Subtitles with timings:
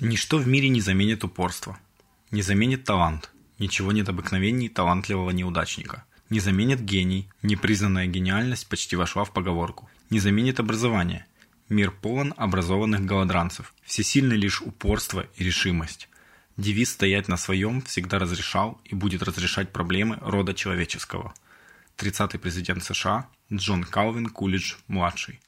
[0.00, 1.78] Ничто в мире не заменит упорство.
[2.30, 3.30] Не заменит талант.
[3.58, 6.04] Ничего нет обыкновений талантливого неудачника.
[6.30, 7.28] Не заменит гений.
[7.42, 9.90] Непризнанная гениальность почти вошла в поговорку.
[10.08, 11.26] Не заменит образование.
[11.68, 13.74] Мир полон образованных голодранцев.
[13.84, 16.08] Всесильны лишь упорство и решимость.
[16.56, 21.34] Девиз «Стоять на своем» всегда разрешал и будет разрешать проблемы рода человеческого.
[21.98, 25.40] 30-й президент США Джон Калвин Кулидж-младший.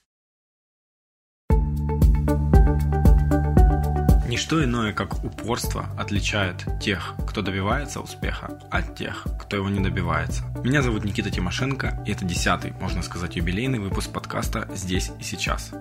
[4.33, 10.43] Ничто иное, как упорство, отличает тех, кто добивается успеха, от тех, кто его не добивается.
[10.65, 15.73] Меня зовут Никита Тимошенко, и это десятый, можно сказать, юбилейный выпуск подкаста «Здесь и сейчас».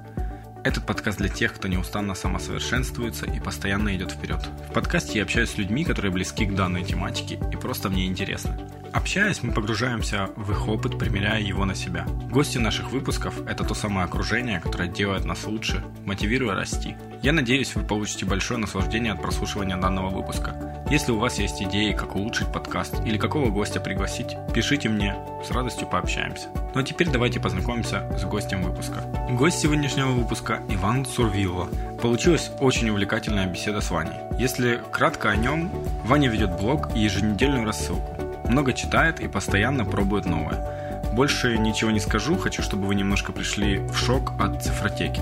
[0.65, 4.45] Этот подкаст для тех, кто неустанно самосовершенствуется и постоянно идет вперед.
[4.69, 8.59] В подкасте я общаюсь с людьми, которые близки к данной тематике и просто мне интересны.
[8.93, 12.05] Общаясь, мы погружаемся в их опыт, примеряя его на себя.
[12.29, 16.97] Гости наших выпусков– это то самое окружение, которое делает нас лучше, мотивируя расти.
[17.21, 20.83] Я надеюсь, вы получите большое наслаждение от прослушивания данного выпуска.
[20.89, 25.15] Если у вас есть идеи, как улучшить подкаст или какого гостя пригласить, пишите мне,
[25.47, 26.49] с радостью пообщаемся.
[26.73, 29.01] Ну а теперь давайте познакомимся с гостем выпуска.
[29.29, 31.69] Гость сегодняшнего выпуска– Иван Сурвилова.
[32.01, 34.19] Получилась очень увлекательная беседа с Ваней.
[34.37, 35.71] Если кратко о нем,
[36.03, 38.20] Ваня ведет блог и еженедельную рассылку
[38.51, 41.01] много читает и постоянно пробует новое.
[41.13, 45.21] Больше ничего не скажу, хочу, чтобы вы немножко пришли в шок от цифротеки.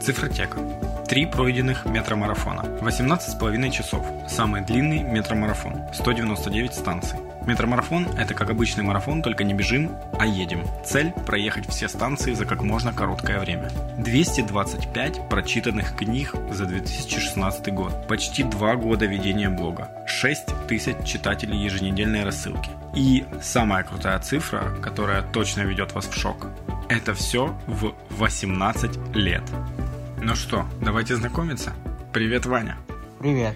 [0.00, 0.58] Цифротека.
[1.08, 2.60] Три пройденных метромарафона.
[2.80, 4.06] 18,5 часов.
[4.28, 5.82] Самый длинный метромарафон.
[5.92, 7.18] 199 станций.
[7.46, 10.62] Метромарафон– это как обычный марафон, только не бежим, а едем.
[10.82, 13.68] Цель– проехать все станции за как можно короткое время.
[13.98, 18.06] 225 прочитанных книг за 2016 год.
[18.08, 19.88] Почти два года ведения блога.
[20.24, 22.70] 6 тысяч читателей еженедельной рассылки.
[22.96, 26.46] И самая крутая цифра, которая точно ведет вас в шок.
[26.88, 29.42] Это все в 18 лет.
[30.22, 31.74] Ну что, давайте знакомиться.
[32.14, 32.78] Привет, Ваня.
[33.18, 33.54] Привет.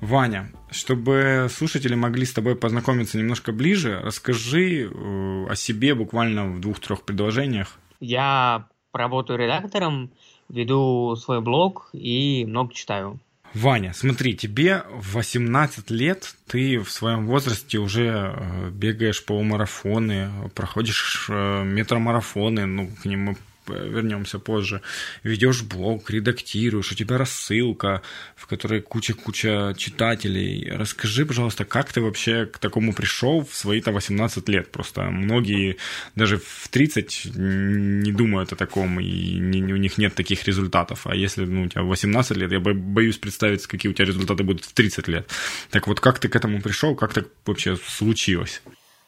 [0.00, 6.60] Ваня, чтобы слушатели могли с тобой познакомиться немножко ближе, расскажи э, о себе буквально в
[6.60, 7.76] двух-трех предложениях.
[7.98, 10.12] Я работаю редактором,
[10.48, 13.18] веду свой блог и много читаю.
[13.54, 21.62] Ваня, смотри, тебе 18 лет, ты в своем возрасте уже э, бегаешь полумарафоны, проходишь э,
[21.62, 23.36] метромарафоны, ну, к ним мы
[23.74, 24.80] вернемся позже,
[25.22, 28.02] ведешь блог, редактируешь, у тебя рассылка,
[28.36, 30.70] в которой куча-куча читателей.
[30.70, 34.70] Расскажи, пожалуйста, как ты вообще к такому пришел в свои-то 18 лет?
[34.70, 35.76] Просто многие
[36.14, 41.06] даже в 30 не думают о таком, и не, у них нет таких результатов.
[41.06, 44.64] А если ну, у тебя 18 лет, я боюсь представить, какие у тебя результаты будут
[44.64, 45.28] в 30 лет.
[45.70, 48.62] Так вот, как ты к этому пришел, как так вообще случилось?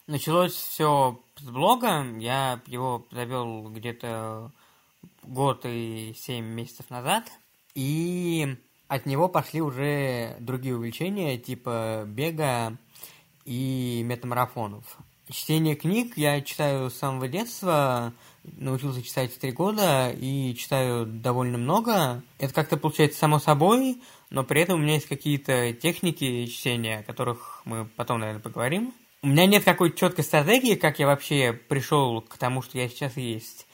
[0.07, 2.05] Началось все с блога.
[2.19, 4.51] Я его завел где-то
[5.23, 7.31] год и семь месяцев назад.
[7.75, 8.57] И
[8.89, 12.77] от него пошли уже другие увлечения, типа бега
[13.45, 14.85] и метамарафонов.
[15.29, 18.13] Чтение книг я читаю с самого детства,
[18.43, 22.23] научился читать в три года и читаю довольно много.
[22.39, 27.03] Это как-то получается само собой, но при этом у меня есть какие-то техники чтения, о
[27.03, 28.93] которых мы потом, наверное, поговорим.
[29.25, 33.17] У меня нет какой-то четкой стратегии, как я вообще пришел к тому, что я сейчас
[33.17, 33.67] есть.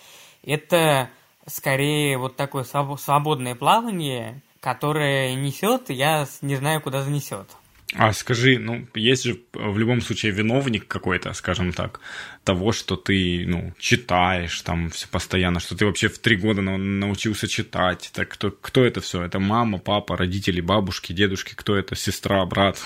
[0.44, 1.11] Это
[1.44, 7.49] скорее вот такое свободное плавание, которое несет, я не знаю, куда занесет.
[7.94, 11.99] А скажи, ну, есть же в любом случае виновник какой-то, скажем так,
[12.44, 17.49] того, что ты, ну, читаешь там все постоянно, что ты вообще в три года научился
[17.49, 18.12] читать.
[18.15, 19.25] Так кто, кто это все?
[19.25, 21.97] Это мама, папа, родители, бабушки, дедушки, кто это?
[21.97, 22.78] Сестра, брат?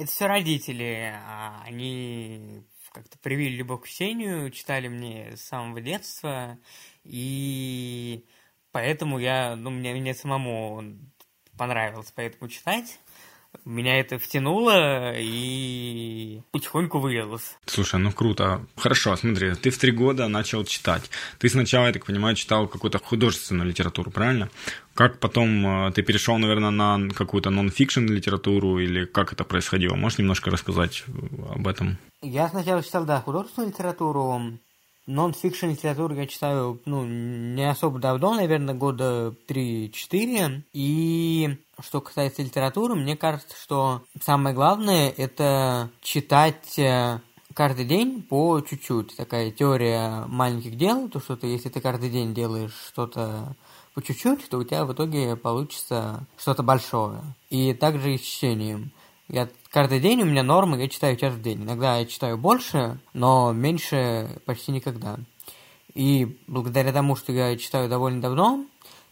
[0.00, 1.12] Это все родители.
[1.26, 6.58] А они как-то привили любовь к чтению, читали мне с самого детства,
[7.04, 8.24] и
[8.72, 10.82] поэтому я, ну, мне, мне самому
[11.58, 12.98] понравилось поэтому читать
[13.64, 17.56] меня это втянуло и потихоньку вылилось.
[17.66, 18.66] Слушай, ну круто.
[18.76, 21.10] Хорошо, смотри, ты в три года начал читать.
[21.38, 24.50] Ты сначала, я так понимаю, читал какую-то художественную литературу, правильно?
[24.94, 29.94] Как потом э, ты перешел, наверное, на какую-то нон-фикшн литературу или как это происходило?
[29.94, 31.12] Можешь немножко рассказать э,
[31.54, 31.98] об этом?
[32.22, 34.58] Я сначала читал, да, художественную литературу,
[35.06, 40.62] Нон-фикшн литературу я читаю, ну, не особо давно, наверное, года 3-4.
[40.72, 47.20] И что касается литературы, мне кажется, что самое главное– это читать э,
[47.54, 49.16] каждый день по чуть-чуть.
[49.16, 53.56] Такая теория маленьких дел, то что ты, если ты каждый день делаешь что-то
[53.94, 57.22] по чуть-чуть, то у тебя в итоге получится что-то большое.
[57.48, 58.92] И также и с чтением.
[59.30, 61.62] Я каждый день у меня норма, я читаю час в день.
[61.62, 65.18] Иногда я читаю больше, но меньше почти никогда.
[65.94, 68.64] И благодаря тому, что я читаю довольно давно,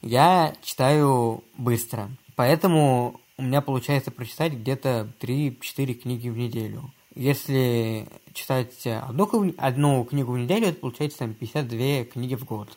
[0.03, 2.11] я читаю быстро.
[2.35, 6.91] Поэтому у меня получается прочитать где-то 3-4 книги в неделю.
[7.15, 12.77] Если читать одну, одну книгу в неделю, это получается там 52 книги в год.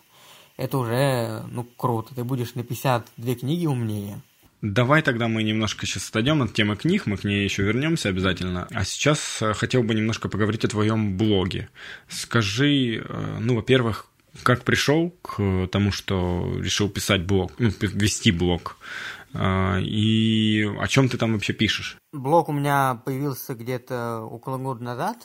[0.58, 2.14] Это уже, ну, круто.
[2.14, 4.22] Ты будешь на 52 книги умнее.
[4.62, 8.68] Давай тогда мы немножко сейчас отойдем от темы книг, мы к ней еще вернемся обязательно.
[8.72, 11.70] А сейчас э, хотел бы немножко поговорить о твоем блоге.
[12.08, 14.08] Скажи, э, ну, во-первых,
[14.44, 18.78] как пришел к тому, что решил писать блог, ну, вести блог?
[19.34, 21.98] А, и о чем ты там вообще пишешь?
[22.14, 25.18] Блог у меня появился где-то около года назад.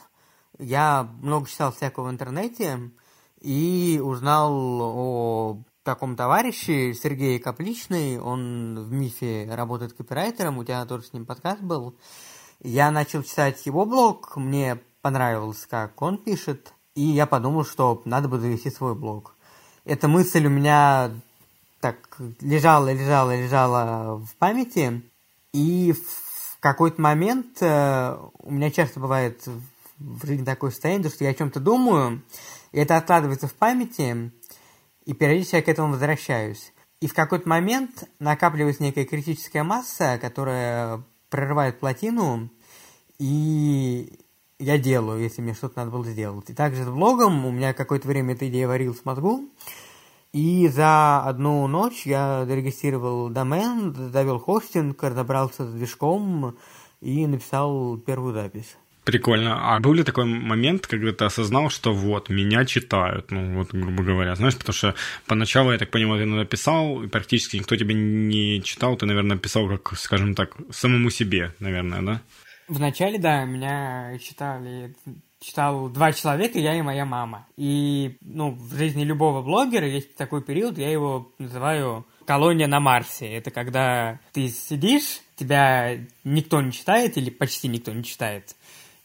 [0.59, 2.91] Я много читал всякого в интернете
[3.41, 11.05] и узнал о таком товарище, Сергей Капличный, он в МИФе работает копирайтером, у тебя тоже
[11.05, 11.97] с ним подкаст был.
[12.61, 18.29] Я начал читать его блог, мне понравилось, как он пишет, и я подумал, что надо
[18.29, 19.37] бы завести свой блог.
[19.85, 21.13] Эта мысль у меня
[21.81, 25.03] так лежала, лежала, лежала в памяти,
[25.53, 29.41] и в какой-то момент э, у меня часто бывает
[29.99, 32.23] в жизни такое состояние, что я о чем-то думаю,
[32.73, 34.33] и это откладывается в памяти,
[35.07, 36.73] и периодически я к этому возвращаюсь.
[37.01, 42.51] И в какой-то момент накапливается некая критическая масса, которая прорывает плотину,
[43.19, 44.19] и
[44.59, 46.51] я делаю, если мне что-то надо было сделать.
[46.51, 49.49] И также с блогом у меня какое-то время эта идея варилась в мозгу,
[50.33, 56.57] и за одну ночь я зарегистрировал домен, завел хостинг, разобрался с движком
[57.01, 58.77] и написал первую запись.
[59.07, 59.73] Прикольно.
[59.77, 64.03] А был ли такой момент, когда ты осознал, что вот, меня читают, ну, вот, грубо
[64.03, 64.95] говоря, знаешь, потому что
[65.29, 69.69] поначалу, я так понимаю, ты написал, и практически никто тебя не читал, ты, наверное, писал,
[69.69, 72.21] как, скажем так, самому себе, наверное, да?
[72.67, 74.93] Вначале, да, меня читали
[75.39, 77.47] читал два человека, я и моя мама.
[77.57, 83.27] И, ну, в жизни любого блогера есть такой период, я его называю колония на Марсе.
[83.27, 88.57] Это когда ты сидишь, тебя никто не читает или почти никто не читает.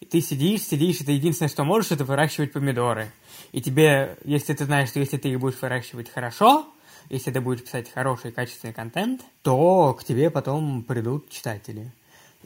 [0.01, 3.11] И ты сидишь, сидишь, и ты единственное, что можешь, это выращивать помидоры.
[3.51, 6.65] И тебе, если ты знаешь, что если ты их будешь выращивать хорошо,
[7.09, 11.91] если ты будешь писать хороший качественный контент, то к тебе потом придут читатели.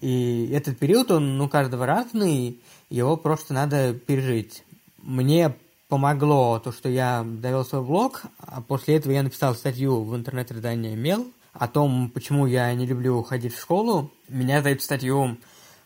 [0.01, 2.59] И этот период, он у каждого разный,
[2.89, 4.63] его просто надо пережить.
[5.01, 5.55] Мне
[5.87, 10.95] помогло то, что я довел свой блог, а после этого я написал статью в интернет-издании
[10.95, 14.11] «Мел» о том, почему я не люблю ходить в школу.
[14.27, 15.37] Меня за эту статью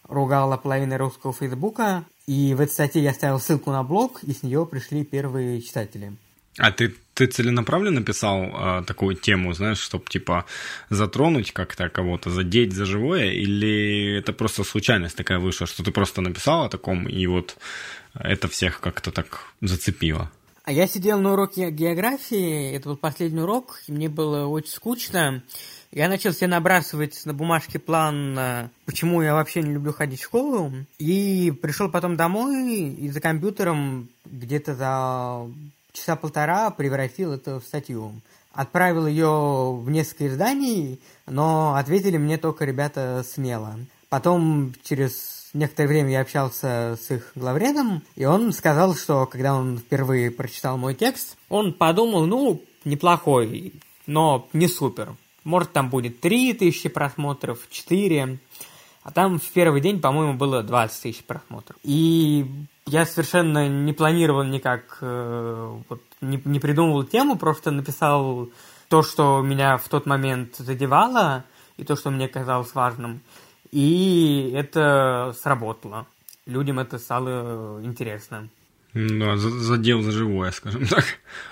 [0.09, 4.44] ругала половина русского фейсбука, и в этой статье я ставил ссылку на блог, и с
[4.44, 6.13] нее пришли первые читатели.
[6.57, 10.45] А ты, ты целенаправленно писал э, такую тему, знаешь, чтобы типа
[10.89, 16.21] затронуть как-то кого-то, задеть за живое, или это просто случайность такая вышла, что ты просто
[16.21, 17.57] написал о таком, и вот
[18.13, 20.29] это всех как-то так зацепило?
[20.63, 25.41] А я сидел на уроке географии, это был последний урок, и мне было очень скучно.
[25.91, 30.25] Я начал себе набрасывать на бумажке план, э, почему я вообще не люблю ходить в
[30.25, 30.71] школу.
[31.00, 35.51] И пришел потом домой и за компьютером где-то за
[35.91, 38.21] часа полтора превратил это в статью.
[38.53, 43.75] Отправил ее в несколько изданий, но ответили мне только ребята смело.
[44.09, 49.80] Потом через некоторое время я общался с их главредом, и он сказал, что когда он
[49.80, 53.74] впервые прочитал мой текст, он подумал, ну, неплохой,
[54.06, 55.15] но не супер.
[55.44, 58.40] Может, там будет 3 тысячи просмотров, 4.
[59.04, 61.78] А там в первый день, по-моему, было 20 тысяч просмотров.
[61.83, 62.45] И
[62.85, 68.49] я совершенно не планировал никак, э, вот, не, не придумывал тему, просто написал
[68.90, 71.45] то, что меня в тот момент задевало,
[71.78, 73.21] и то, что мне казалось важным.
[73.71, 76.07] И это сработало.
[76.45, 78.49] Людям это стало интересно.
[78.94, 81.06] Да, задел за живое, скажем так.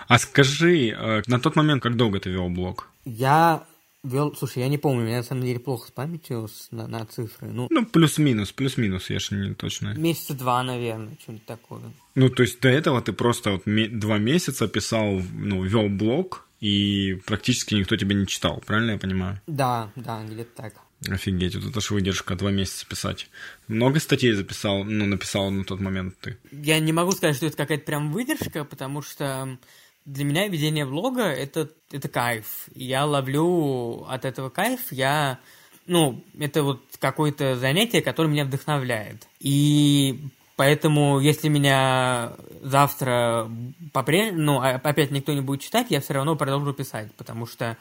[0.07, 2.89] А скажи, э, на тот момент, как долго ты вел блог?
[3.05, 3.63] Я
[4.07, 4.35] вел...
[4.35, 7.05] Слушай, я не помню, у меня на самом деле плохо с памятью с, на, на
[7.05, 7.49] цифры.
[7.49, 9.93] Ну, ну плюс-минус, плюс-минус, я же не точно.
[9.95, 11.81] Месяца два, наверное, что-нибудь такое.
[12.15, 17.21] Ну, то есть до этого ты просто вот два месяца писал, ну, вел блог, и
[17.25, 19.41] практически никто тебя не читал, правильно я понимаю?
[19.47, 20.73] Да, да, где-то так.
[21.07, 23.29] Офигеть, вот это ж выдержка, два месяца писать.
[23.67, 26.37] Много статей записал, ну, написал на тот момент ты?
[26.51, 29.59] Я не могу сказать, что это какая-то прям выдержка, потому что
[30.07, 32.69] для меня ведение блога это, это кайф.
[32.73, 35.37] Я ловлю от этого кайф, я
[35.85, 39.27] ну, это вот какое-то занятие, которое меня вдохновляет.
[39.39, 40.19] И
[40.55, 43.49] поэтому, если меня завтра
[43.93, 44.31] попре...
[44.31, 47.77] ну, а, опять никто не будет читать, я все равно продолжу писать, потому что,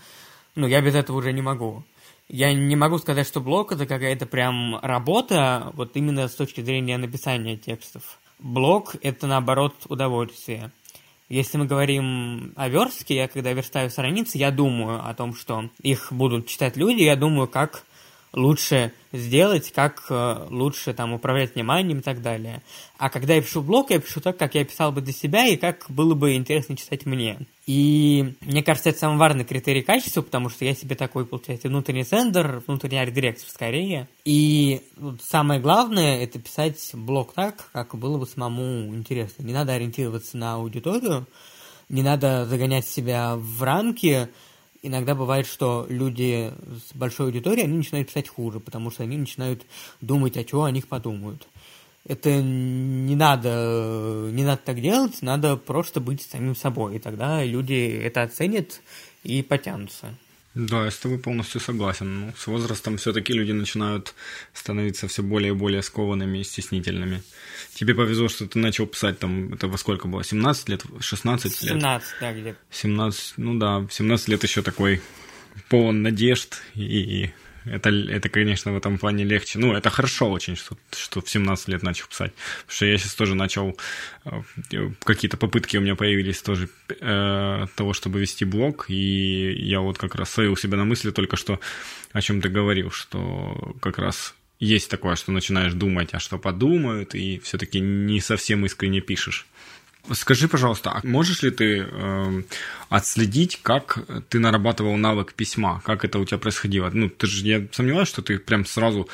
[0.55, 1.85] ну, я без этого уже не могу.
[2.29, 6.99] Я не могу сказать, что блог это какая-то прям работа, вот именно с точки зрения
[6.99, 8.19] написания текстов.
[8.39, 10.71] Блог это наоборот удовольствие.
[11.29, 16.13] Если мы говорим о верстке, я когда верстаю страницы, я думаю о том, что их
[16.13, 17.85] будут читать люди, я думаю, как
[18.37, 22.63] лучше сделать, как э, лучше там управлять вниманием и так далее.
[22.99, 25.57] А когда я пишу блог, я пишу так, как я писал бы для себя и
[25.57, 27.39] как было бы интересно читать мне.
[27.67, 32.05] И мне кажется, это самый важный критерий качества, потому что я себе такой, получается, внутренний
[32.05, 34.07] сендер, внутренний арт-директор скорее.
[34.25, 34.83] И
[35.23, 39.43] самое главное– это писать блог так, как было бы самому интересно.
[39.45, 41.27] Не надо ориентироваться на аудиторию,
[41.89, 44.29] не надо загонять себя в рамки,
[44.87, 46.53] иногда бывает, что люди
[46.91, 49.63] с большой аудиторией, они начинают писать хуже, потому что они начинают
[50.01, 51.47] думать, о чем о них подумают.
[52.09, 58.01] Это не надо, не надо так делать, надо просто быть самим собой, и тогда люди
[58.03, 58.81] это оценят
[59.25, 60.15] и потянутся.
[60.57, 62.21] Да, я с тобой полностью согласен.
[62.21, 64.15] Ну, с возрастом все-таки люди начинают
[64.55, 67.23] становиться все более и более скованными и стеснительными.
[67.75, 71.73] Тебе повезло, что ты начал писать там, это во сколько было, 17 лет, 16 лет?
[71.73, 72.59] 17, да, где-то.
[72.71, 75.03] 17, ну да, 17 лет еще такой
[75.69, 77.31] полон надежд и
[77.67, 79.59] это, это, конечно, в этом плане легче.
[79.59, 82.33] Ну, это хорошо очень, что, что в 17 лет начал писать.
[82.35, 83.77] Потому что я сейчас тоже начал...
[84.25, 84.43] Э,
[85.05, 88.87] какие-то попытки у меня появились тоже э, того, чтобы вести блог.
[88.89, 91.61] И я вот как раз словил себя на мысли только что,
[92.13, 97.15] о чем ты говорил, что как раз есть такое, что начинаешь думать, а что подумают,
[97.15, 99.47] и все-таки не совсем искренне пишешь.
[100.13, 102.43] Скажи, пожалуйста, а можешь ли ты э,
[102.89, 103.99] отследить, как
[104.29, 105.81] ты нарабатывал навык письма?
[105.85, 106.91] Как это у тебя происходило?
[106.93, 109.09] Ну, ты же, я сомневаюсь, что ты прям сразу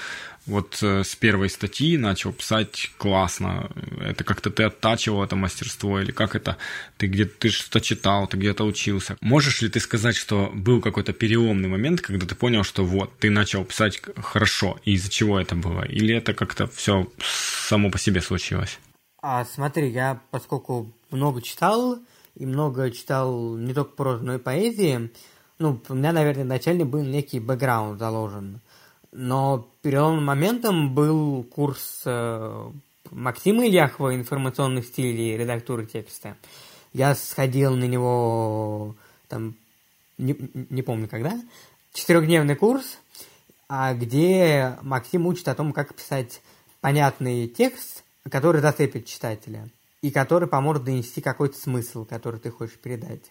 [0.46, 3.70] вот э, с первой статьи начал писать классно.
[4.00, 6.56] Это как-то ты оттачивал это мастерство или как это?
[6.98, 9.16] Ты где-то ты что-то читал, ты где-то учился.
[9.20, 13.30] Можешь ли ты сказать, что был какой-то переломный момент, когда ты понял, что вот, ты
[13.30, 15.84] начал писать хорошо, и из-за чего это было?
[15.84, 18.78] Или это как-то все само по себе случилось?
[19.22, 21.96] А смотри, я, поскольку много читал,
[22.34, 25.10] и много читал не только прозу, но и поэзии,
[25.60, 28.60] ну, у меня, наверное, начально был некий бэкграунд заложен.
[29.12, 32.70] Но переломным моментом был курс э,
[33.12, 36.36] Максима Ильяхова «Информационный стиль и редактуры текста».
[36.92, 38.96] Я сходил на него,
[39.28, 39.54] там,
[40.18, 40.36] не,
[40.68, 41.40] не помню когда,
[41.92, 42.98] четырехдневный курс,
[43.68, 46.42] а где Максим учит о том, как писать
[46.80, 49.68] понятный текст который зацепит читателя
[50.00, 53.30] и который поможет донести какой-то смысл, который ты хочешь передать.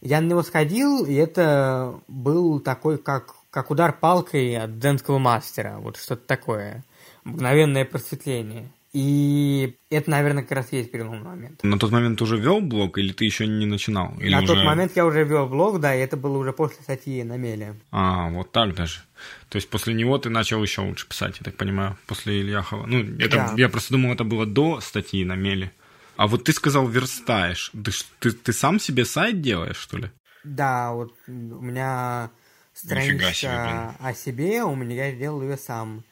[0.00, 5.78] Я на него сходил, и это был такой, как, как удар палкой от дзенского мастера,
[5.78, 6.84] вот что-то такое,
[7.24, 8.70] мгновенное просветление.
[8.96, 11.62] И это, наверное, как раз есть переломный момент.
[11.62, 14.14] На тот момент ты уже вел блог, или ты еще не начинал?
[14.18, 14.54] Или на уже...
[14.54, 17.74] тот момент я уже вел блог, да, и это было уже после статьи на Меле.
[17.90, 19.00] А, вот так даже.
[19.50, 22.86] То есть после него ты начал еще лучше писать, я так понимаю, после Ильяхова.
[22.86, 23.54] Ну, это, да.
[23.58, 25.72] я просто думал, это было до статьи на Меле.
[26.16, 27.72] А вот ты сказал, верстаешь.
[27.74, 30.10] Ты, ты, ты сам себе сайт делаешь, что ли?
[30.42, 32.30] Да, вот у меня
[32.72, 33.50] страничка себе,
[34.00, 36.02] о себе, у меня я делал ее сам.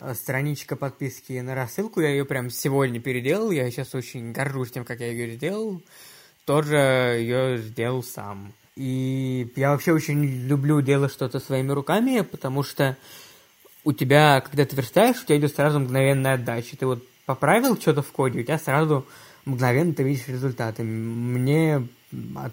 [0.00, 4.84] Э, страничка подписки на рассылку, я ее прям сегодня переделал, я сейчас очень горжусь тем,
[4.84, 5.82] как я ее сделал,
[6.44, 8.52] тоже ее сделал сам.
[8.74, 12.96] И я вообще очень люблю делать что-то своими руками, потому что
[13.84, 16.76] у тебя, когда ты верстаешь, у тебя идет сразу мгновенная отдача.
[16.76, 19.06] Ты вот поправил что-то в коде, у тебя сразу
[19.44, 20.82] мгновенно ты видишь результаты.
[20.82, 21.86] Мне
[22.36, 22.52] от,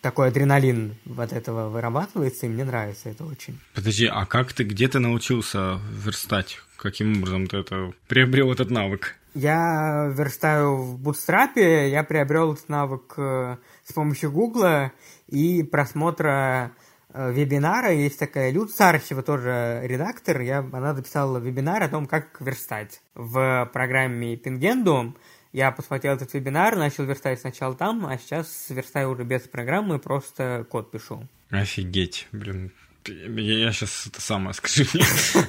[0.00, 3.58] такой адреналин от этого вырабатывается, и мне нравится это очень.
[3.74, 6.58] Подожди, а как ты, где ты научился верстать?
[6.76, 9.16] Каким образом ты это приобрел этот навык?
[9.34, 14.92] Я верстаю в Bootstrap, я приобрел этот навык э, с помощью Гугла
[15.26, 16.72] и просмотра
[17.12, 17.92] э, вебинара.
[17.92, 20.40] Есть такая Люд Сарчева, тоже редактор.
[20.40, 23.00] Я, она записала вебинар о том, как верстать.
[23.14, 25.14] В программе Pingendum
[25.58, 30.64] я посмотрел этот вебинар, начал верстать сначала там, а сейчас верстаю уже без программы, просто
[30.70, 31.26] код пишу.
[31.50, 32.70] Офигеть, блин.
[33.06, 34.84] Я, я сейчас это самое скажу.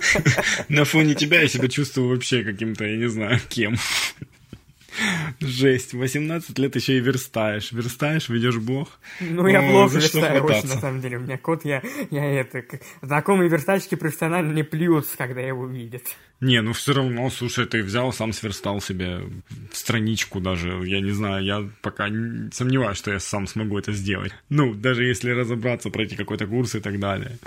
[0.69, 3.75] На фоне тебя я себя чувствую вообще каким-то, я не знаю, кем.
[5.39, 7.71] Жесть, 18 лет еще и верстаешь.
[7.71, 8.89] Верстаешь, ведешь блог.
[9.19, 11.17] Ну, я блог верстаю очень, на самом деле.
[11.17, 12.63] У меня код, я, я это...
[13.01, 16.03] Знакомые верстальщики профессионально не плюются, когда его видят.
[16.41, 19.21] Не, ну все равно, слушай, ты взял, сам сверстал себе
[19.73, 20.69] страничку даже.
[20.85, 22.07] Я не знаю, я пока
[22.51, 24.31] сомневаюсь, что я сам смогу это сделать.
[24.47, 27.37] Ну, даже если разобраться, пройти какой-то курс и так далее.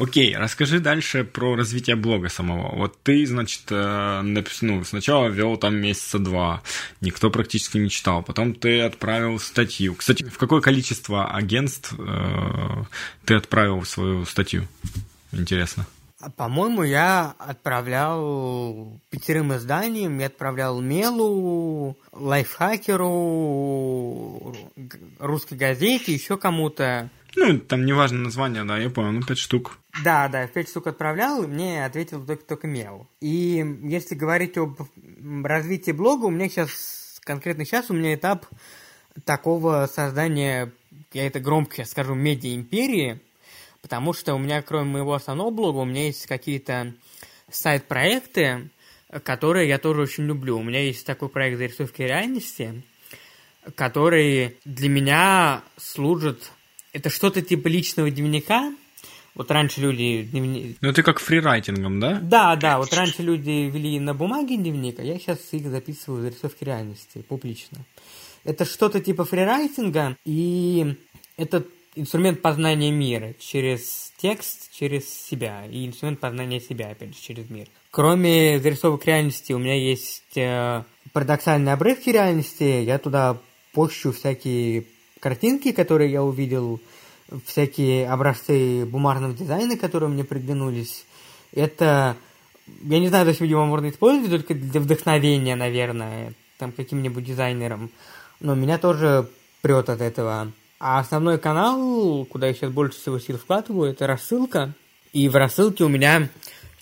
[0.00, 2.74] Окей, расскажи дальше про развитие блога самого.
[2.74, 6.62] Вот ты, значит, э, ну, сначала вел там месяца два,
[7.02, 9.94] никто практически не читал, потом ты отправил статью.
[9.94, 12.84] Кстати, в какое количество агентств э,
[13.26, 14.66] ты отправил свою статью?
[15.32, 15.86] Интересно.
[16.36, 23.06] По-моему, я отправлял пятерым изданиям, я отправлял Мелу, Лайфхакеру,
[25.18, 27.10] русской газете, еще кому-то.
[27.36, 29.78] Ну, там неважно название, да, я понял, ну, пять штук.
[30.04, 33.06] Да, да, пять штук отправлял, мне ответил только, только Мел.
[33.20, 34.80] И если говорить об
[35.44, 38.46] развитии блога, у меня сейчас, конкретно сейчас, у меня этап
[39.24, 40.72] такого создания,
[41.12, 43.20] я это громко сейчас скажу, медиа-империи,
[43.80, 46.94] потому что у меня, кроме моего основного блога, у меня есть какие-то
[47.48, 48.70] сайт-проекты,
[49.24, 50.58] которые я тоже очень люблю.
[50.58, 52.82] У меня есть такой проект зарисовки реальности,
[53.76, 56.50] который для меня служит...
[56.92, 58.72] Это что-то типа личного дневника,
[59.34, 60.22] вот раньше люди...
[60.30, 60.76] Дневни...
[60.80, 62.18] Ну, это как фрирайтингом, да?
[62.20, 66.22] Да, да, вот раньше люди вели на бумаге дневник, а я сейчас их записываю в
[66.22, 67.78] зарисовке реальности, публично.
[68.44, 70.96] Это что-то типа фрирайтинга, и
[71.36, 77.48] это инструмент познания мира через текст, через себя, и инструмент познания себя, опять же, через
[77.50, 77.68] мир.
[77.90, 80.82] Кроме зарисовок реальности, у меня есть э,
[81.12, 83.38] парадоксальные обрывки реальности, я туда
[83.72, 84.84] пощу всякие
[85.20, 86.80] картинки, которые я увидел,
[87.46, 91.04] всякие образцы бумажного дизайна, которые мне приглянулись.
[91.52, 92.16] Это,
[92.82, 97.90] я не знаю, зачем его можно использовать, только для вдохновения, наверное, там каким-нибудь дизайнером.
[98.40, 99.28] Но меня тоже
[99.62, 100.52] прет от этого.
[100.78, 104.72] А основной канал, куда я сейчас больше всего сил вкладываю, это рассылка.
[105.12, 106.28] И в рассылке у меня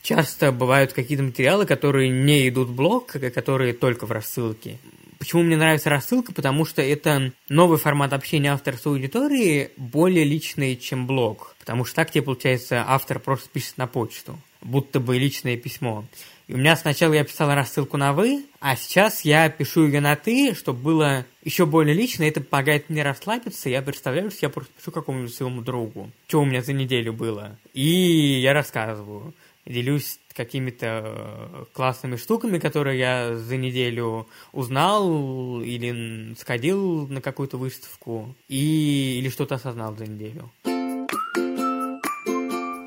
[0.03, 4.79] часто бывают какие-то материалы, которые не идут в блог, которые только в рассылке.
[5.19, 6.33] Почему мне нравится рассылка?
[6.33, 11.57] Потому что это новый формат общения автора с аудиторией, более личный, чем блог.
[11.59, 16.05] Потому что так тебе, получается, автор просто пишет на почту, будто бы личное письмо.
[16.47, 20.17] И у меня сначала я писал рассылку на «вы», а сейчас я пишу ее на
[20.17, 22.23] «ты», чтобы было еще более лично.
[22.23, 23.69] Это помогает мне расслабиться.
[23.69, 27.59] Я представляю, что я просто пишу какому-нибудь своему другу, что у меня за неделю было.
[27.75, 29.35] И я рассказываю.
[29.69, 38.35] Делюсь какими-то э, классными штуками, которые я за неделю узнал или сходил на какую-то выставку
[38.49, 40.51] и, или что-то осознал за неделю.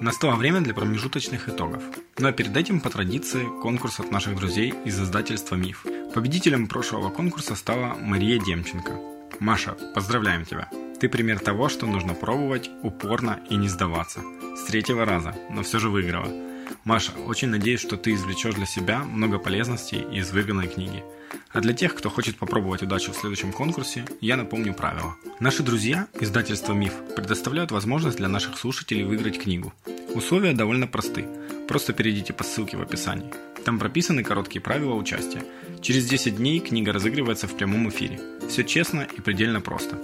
[0.01, 1.83] Настало время для промежуточных итогов.
[2.17, 5.85] Ну а перед этим, по традиции, конкурс от наших друзей из издательства «Миф».
[6.15, 8.99] Победителем прошлого конкурса стала Мария Демченко.
[9.39, 10.67] Маша, поздравляем тебя!
[10.99, 14.21] Ты пример того, что нужно пробовать упорно и не сдаваться.
[14.55, 16.50] С третьего раза, но все же выиграла.
[16.83, 21.03] Маша, очень надеюсь, что ты извлечешь для себя много полезностей из выигранной книги.
[21.51, 25.15] А для тех, кто хочет попробовать удачу в следующем конкурсе, я напомню правила.
[25.39, 29.73] Наши друзья, издательство «Миф», предоставляют возможность для наших слушателей выиграть книгу.
[30.13, 31.25] Условия довольно просты.
[31.67, 33.31] Просто перейдите по ссылке в описании.
[33.63, 35.43] Там прописаны короткие правила участия.
[35.81, 38.19] Через 10 дней книга разыгрывается в прямом эфире.
[38.49, 39.97] Все честно и предельно просто.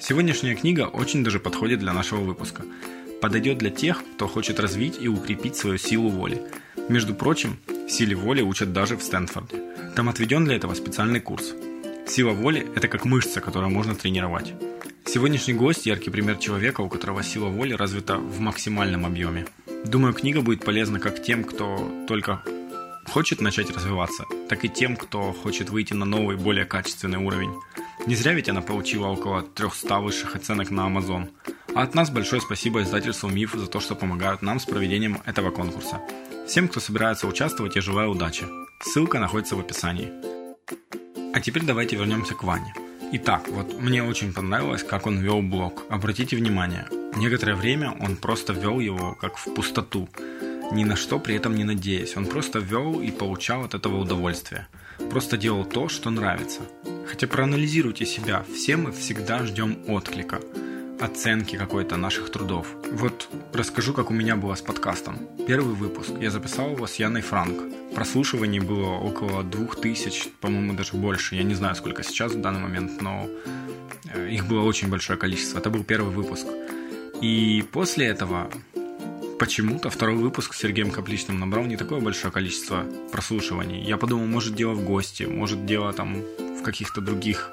[0.00, 2.64] Сегодняшняя книга очень даже подходит для нашего выпуска.
[3.20, 6.40] Подойдет для тех, кто хочет развить и укрепить свою силу воли.
[6.88, 9.56] Между прочим, силе воли учат даже в Стэнфорде.
[9.96, 11.54] Там отведен для этого специальный курс.
[12.06, 14.54] Сила воли– это как мышца, которую можно тренировать.
[15.04, 19.46] Сегодняшний гость– яркий пример человека, у которого сила воли развита в максимальном объеме.
[19.84, 22.42] Думаю, книга будет полезна как тем, кто только
[23.08, 27.52] хочет начать развиваться, так и тем, кто хочет выйти на новый, более качественный уровень.
[28.06, 31.28] Не зря ведь она получила около 300 высших оценок на Amazon.
[31.74, 35.50] А от нас большое спасибо издательству МИФ за то, что помогают нам с проведением этого
[35.50, 36.00] конкурса.
[36.46, 38.46] Всем, кто собирается участвовать, я желаю удачи.
[38.80, 40.10] Ссылка находится в описании.
[41.34, 42.74] А теперь давайте вернемся к Ване.
[43.12, 45.84] Итак, вот мне очень понравилось, как он вел блог.
[45.90, 50.08] Обратите внимание, некоторое время он просто вел его как в пустоту,
[50.72, 52.16] ни на что при этом не надеясь.
[52.16, 54.66] Он просто вел и получал от этого удовольствие.
[55.10, 56.62] Просто делал то, что нравится.
[57.06, 60.40] Хотя проанализируйте себя, все мы всегда ждем отклика
[61.00, 62.66] оценки какой-то наших трудов.
[62.92, 65.18] Вот расскажу, как у меня было с подкастом.
[65.46, 67.62] Первый выпуск я записал его с Яной Франк.
[67.94, 71.36] Прослушиваний было около двух тысяч, по-моему, даже больше.
[71.36, 73.28] Я не знаю, сколько сейчас в данный момент, но
[74.14, 75.58] э, их было очень большое количество.
[75.58, 76.46] Это был первый выпуск.
[77.20, 78.50] И после этого
[79.38, 83.82] почему-то второй выпуск с Сергеем Капличным набрал не такое большое количество прослушиваний.
[83.82, 87.50] Я подумал, может дело в гости, может дело там в каких-то других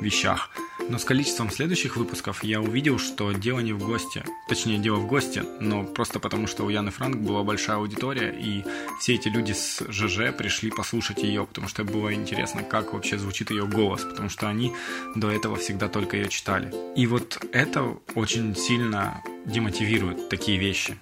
[0.00, 0.50] вещах.
[0.88, 4.24] Но с количеством следующих выпусков я увидел, что дело не в гости.
[4.48, 8.64] Точнее, дело в гости, но просто потому, что у Яны Франк была большая аудитория, и
[9.00, 13.50] все эти люди с ЖЖ пришли послушать ее, потому что было интересно, как вообще звучит
[13.50, 14.72] ее голос, потому что они
[15.16, 16.72] до этого всегда только ее читали.
[16.94, 20.96] И вот это очень сильно демотивирует такие вещи.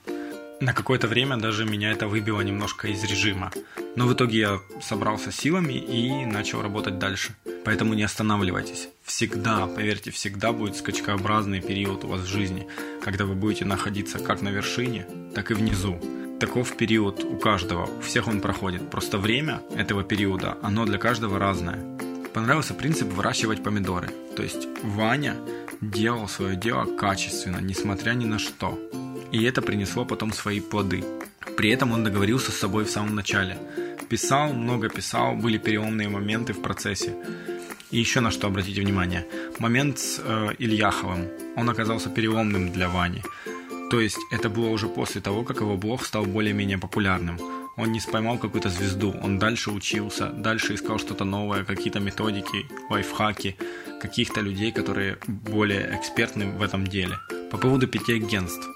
[0.65, 3.53] На какое-то время даже меня это выбило немножко из режима.
[3.97, 7.35] Но в итоге я собрался силами и начал работать дальше.
[7.67, 8.89] Поэтому не останавливайтесь.
[9.03, 12.67] Всегда, поверьте, всегда будет скачкообразный период у вас в жизни,
[13.03, 16.01] когда вы будете находиться как на вершине, так и внизу.
[16.41, 18.91] таков период у каждого, у всех он проходит.
[18.91, 21.85] Просто время этого периода, оно для каждого разное.
[22.33, 24.09] Понравился принцип выращивать помидоры.
[24.35, 25.37] То есть Ваня
[25.83, 28.79] делал свое дело качественно, несмотря ни на что.
[29.35, 31.03] И это принесло потом свои плоды.
[31.57, 33.59] При этом он договорился с собой в самом начале.
[34.09, 37.17] Писал, много писал, были переломные моменты в процессе.
[37.91, 39.27] И еще на что обратите внимание.
[39.59, 41.27] Момент с э, Ильяховым.
[41.57, 43.23] Он оказался переломным для Вани.
[43.91, 47.37] То есть это было уже после того, как его блог стал более-менее популярным.
[47.77, 53.57] Он не споймал какую-то звезду, он дальше учился, дальше искал что-то новое, какие-то методики, лайфхаки,
[54.01, 57.19] каких-то людей, которые более экспертны в этом деле.
[57.51, 58.69] По поводу пяти агентств.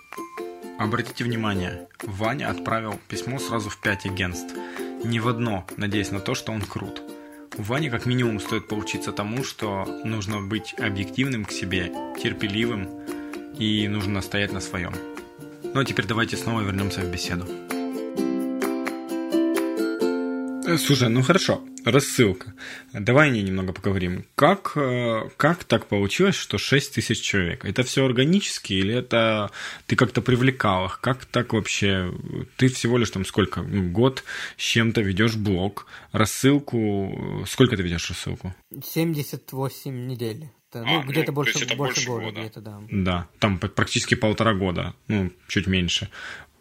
[0.78, 4.54] Обратите внимание, Ваня отправил письмо сразу в пять агентств.
[5.04, 7.02] Не в одно, надеясь на то, что он крут.
[7.56, 12.88] У Вани как минимум стоит поучиться тому, что нужно быть объективным к себе, терпеливым
[13.58, 14.92] и нужно стоять на своем.
[15.64, 17.46] Ну а теперь давайте снова вернемся в беседу.
[20.68, 22.52] Э, слушай, ну хорошо, рассылка.
[22.92, 24.26] Давай о ней немного поговорим.
[24.34, 27.64] Как, э, как так получилось, что 6 тысяч человек?
[27.64, 29.50] Это все органически или это
[29.86, 31.00] ты как-то привлекал их?
[31.00, 32.12] Как так вообще?
[32.58, 33.62] Ты всего лишь там сколько?
[33.62, 34.24] Ну, год
[34.58, 37.46] с чем-то ведешь блог, рассылку.
[37.46, 38.54] Сколько ты ведешь рассылку?
[38.84, 40.50] 78 недель.
[40.70, 42.40] Это, ну, а, где-то ну, больше, больше, больше года, года.
[42.40, 42.80] где-то, да.
[42.90, 46.10] Да, там практически полтора года, ну, чуть меньше.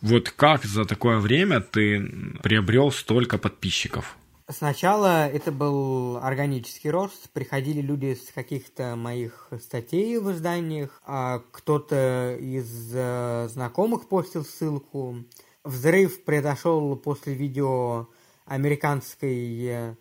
[0.01, 1.99] Вот как за такое время ты
[2.43, 4.17] приобрел столько подписчиков?
[4.49, 7.29] Сначала это был органический рост.
[7.31, 15.25] Приходили люди с каких-то моих статей в изданиях, а кто-то из э, знакомых постил ссылку.
[15.65, 18.07] Взрыв произошел после видео
[18.45, 19.95] американской э,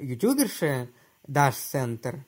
[0.00, 0.88] ютуберши
[1.28, 2.20] Dash Center.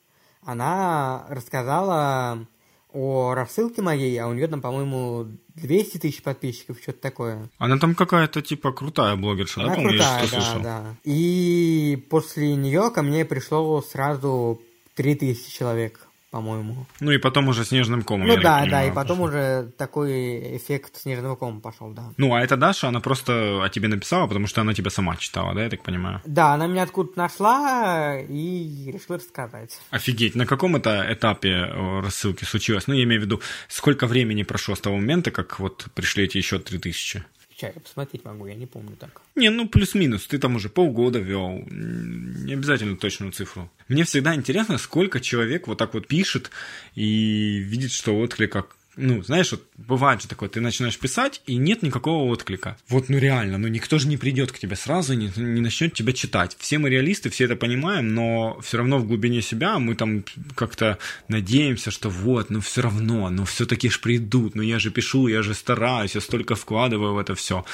[0.43, 2.47] Она рассказала
[2.95, 5.27] о рассылке моей, а у нее там, по-моему,
[5.57, 7.51] 200 тысяч подписчиков, что-то такое.
[7.59, 10.63] Она там какая-то, типа, крутая блогерша, Она да, помню, крутая, я что да, слышал?
[10.63, 10.97] да.
[11.05, 14.63] И после нее ко мне пришло сразу
[14.95, 16.87] 3000 человек по-моему.
[16.99, 18.27] Ну и потом уже снежным комом.
[18.27, 19.25] Ну да, да, и потом пошел.
[19.27, 22.13] уже такой эффект снежного кома пошел, да.
[22.17, 25.55] Ну а это Даша, она просто о тебе написала, потому что она тебя сама читала,
[25.55, 26.21] да, я так понимаю?
[26.27, 29.79] Да, она меня откуда-то нашла и решила рассказать.
[29.91, 32.89] Офигеть, на каком это этапе э, рассылки случилось?
[32.89, 36.39] Ну я имею в виду, сколько времени прошло с того момента, как вот пришли эти
[36.39, 37.13] еще 3000?
[37.13, 37.25] Сейчас
[37.61, 39.23] я посмотреть могу, я не помню так.
[39.35, 43.71] Не, ну плюс-минус, ты там уже полгода вел, не обязательно точную цифру.
[43.89, 46.51] Мне всегда интересно, сколько человек вот так вот пишет
[46.95, 51.83] и видит, что отклика ну, знаешь, вот бывает же такое, ты начинаешь писать, и нет
[51.83, 52.77] никакого отклика.
[52.89, 56.13] Вот, ну реально, ну никто же не придет к тебе сразу, не, не начнет тебя
[56.13, 56.57] читать.
[56.59, 60.99] Все мы реалисты, все это понимаем, но все равно в глубине себя мы там как-то
[61.29, 65.43] надеемся, что вот, ну все равно, ну все-таки ж придут, ну я же пишу, я
[65.43, 67.65] же стараюсь, я столько вкладываю в это все.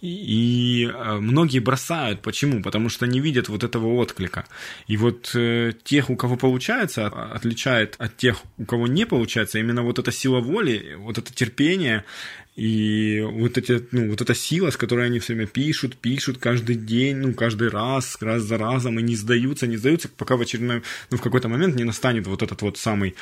[0.00, 2.22] И, э, многие бросают.
[2.22, 2.62] Почему?
[2.62, 4.46] Потому что не видят вот этого отклика.
[4.86, 9.82] И вот э, тех, у кого получается, отличает от тех, у кого не получается, именно
[9.82, 12.04] вот эта сила воли, вот это терпение
[12.58, 16.74] и вот, эти, ну, вот эта сила, с которой они все время пишут, пишут каждый
[16.74, 20.82] день, ну, каждый раз, раз за разом, и не сдаются, не сдаются, пока в очередной,
[21.10, 23.14] ну, в какой-то момент не настанет вот этот вот самый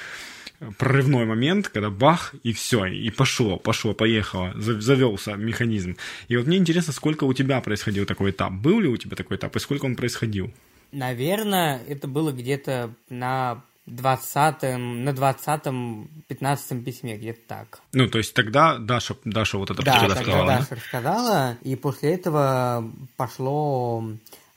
[0.78, 5.96] прорывной момент, когда бах, и все, и пошло, пошло, поехало, завелся механизм.
[6.28, 8.52] И вот мне интересно, сколько у тебя происходил такой этап?
[8.52, 10.52] Был ли у тебя такой этап, и сколько он происходил?
[10.92, 17.80] Наверное, это было где-то на двадцатом, на двадцатом, пятнадцатом письме, где-то так.
[17.92, 20.76] Ну, то есть тогда Даша, Даша вот это да, тогда рассказала, Даша да?
[20.76, 24.04] рассказала, и после этого пошло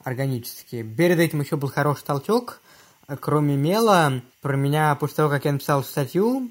[0.03, 0.83] органически.
[0.83, 2.61] Перед этим еще был хороший толчок,
[3.19, 6.49] кроме мела, про меня после того, как я написал статью,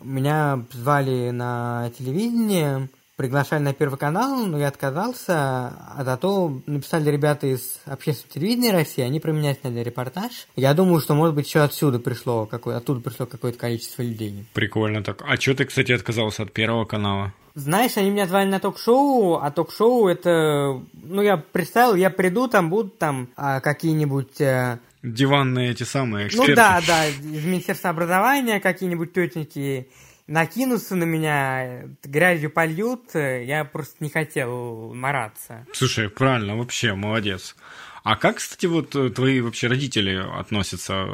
[0.00, 7.46] меня звали на телевидение, приглашали на Первый канал, но я отказался, а зато написали ребята
[7.46, 10.48] из общественного телевидения России, они про меня сняли репортаж.
[10.56, 14.46] Я думаю, что, может быть, еще отсюда пришло, какое, оттуда пришло какое-то количество людей.
[14.52, 15.22] Прикольно так.
[15.26, 17.32] А что ты, кстати, отказался от Первого канала?
[17.54, 20.80] Знаешь, они меня звали на ток-шоу, а ток-шоу это...
[20.92, 24.40] Ну, я представил, я приду, там будут там а, какие-нибудь...
[24.40, 24.80] А...
[25.04, 26.52] Диванные эти самые эксперты.
[26.52, 29.88] Ну да, да, из Министерства образования какие-нибудь тетеньки
[30.26, 35.66] накинутся на меня, грязью польют, я просто не хотел мараться.
[35.74, 37.54] Слушай, правильно, вообще, молодец.
[38.02, 41.06] А как, кстати, вот э, твои вообще родители относятся?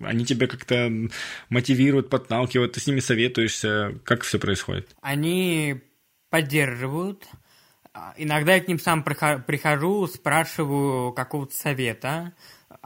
[0.00, 0.92] Они тебя как-то
[1.48, 3.98] мотивируют, подталкивают, ты с ними советуешься?
[4.04, 4.94] Как все происходит?
[5.00, 5.80] Они
[6.30, 7.24] поддерживают.
[8.16, 12.32] Иногда я к ним сам прихожу, спрашиваю какого-то совета.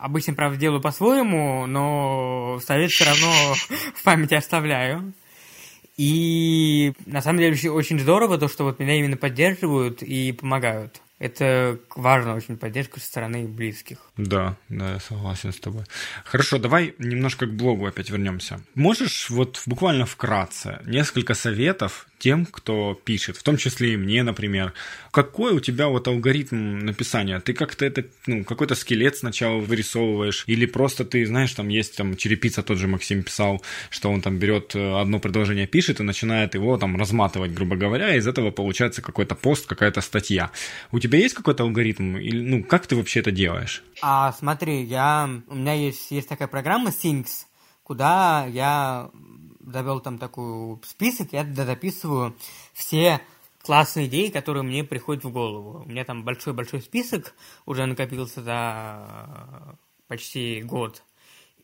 [0.00, 3.32] Обычно, правда, делаю по-своему, но совет все равно
[3.94, 5.12] в памяти оставляю.
[5.96, 11.00] И на самом деле очень здорово то, что вот меня именно поддерживают и помогают.
[11.18, 13.98] Это важно очень поддержка со стороны близких.
[14.16, 15.84] Да, да, я согласен с тобой.
[16.24, 18.60] Хорошо, давай немножко к блогу опять вернемся.
[18.76, 24.72] Можешь вот буквально вкратце несколько советов тем, кто пишет, в том числе и мне, например.
[25.10, 27.40] Какой у тебя вот алгоритм написания?
[27.40, 32.16] Ты как-то это, ну, какой-то скелет сначала вырисовываешь, или просто ты, знаешь, там есть там
[32.16, 36.54] черепица, тот же Максим писал, что он там берет э, одно предложение, пишет и начинает
[36.54, 40.50] его там разматывать, грубо говоря, и из этого получается какой-то пост, какая-то статья.
[40.92, 42.16] У тебя есть какой-то алгоритм?
[42.16, 43.82] Или, ну, как ты вообще это делаешь?
[44.02, 47.46] А, смотри, я, у меня есть, есть такая программа Things,
[47.82, 49.10] куда я
[49.72, 52.36] завел там такой список, я туда записываю
[52.72, 53.20] все
[53.62, 55.82] классные идеи, которые мне приходят в голову.
[55.84, 57.34] У меня там большой-большой список
[57.66, 61.02] уже накопился за почти год.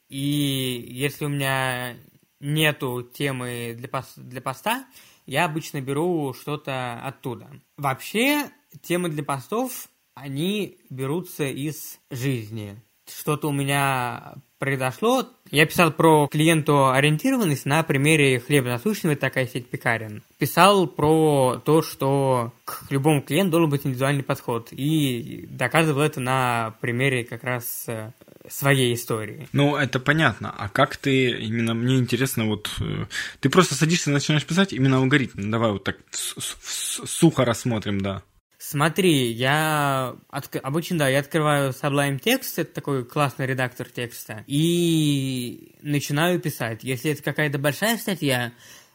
[0.08, 1.96] И если у меня
[2.40, 4.86] нету темы для, пост, для поста,
[5.26, 7.50] я обычно беру что-то оттуда.
[7.76, 8.50] Вообще,
[8.82, 12.80] темы для постов, они берутся из жизни.
[13.06, 15.28] Что-то у меня произошло.
[15.50, 20.22] Я писал про клиенту ориентированность на примере хлеба насущного, такая сеть пекарен.
[20.38, 24.68] Писал про то, что к любому клиенту должен быть индивидуальный подход.
[24.70, 28.10] И доказывал это на примере как раз э,
[28.48, 29.48] своей истории.
[29.52, 30.54] Ну, это понятно.
[30.56, 33.04] А как ты, именно мне интересно, вот э,
[33.40, 35.50] ты просто садишься и начинаешь писать именно алгоритм.
[35.50, 38.22] Давай вот так сухо рассмотрим, да.
[38.66, 40.56] Смотри, я от...
[40.62, 46.82] обычно, да, я открываю Sublime Text, это такой классный редактор текста, и начинаю писать.
[46.82, 48.54] Если это какая-то большая статья,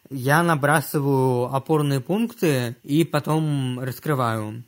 [0.10, 4.64] я набрасываю опорные пункты и потом раскрываю.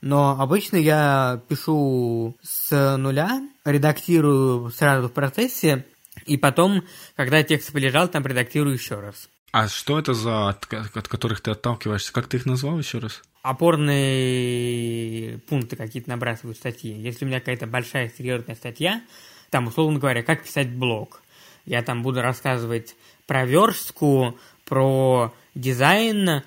[0.00, 5.84] Но обычно я пишу с нуля, редактирую сразу в процессе,
[6.24, 6.84] и потом,
[7.16, 9.28] когда текст полежал, там редактирую еще раз.
[9.50, 12.12] А что это за, от, от которых ты отталкиваешься?
[12.12, 13.22] Как ты их назвал еще раз?
[13.48, 16.92] Опорные пункты какие-то набрасывают статьи.
[16.92, 19.02] Если у меня какая-то большая серьезная статья,
[19.50, 21.22] там, условно говоря, как писать блог,
[21.64, 26.42] я там буду рассказывать про верстку, про дизайн,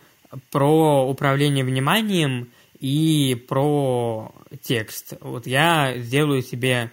[0.52, 2.50] про управление вниманием
[2.82, 5.14] и про текст.
[5.22, 6.92] Вот я сделаю себе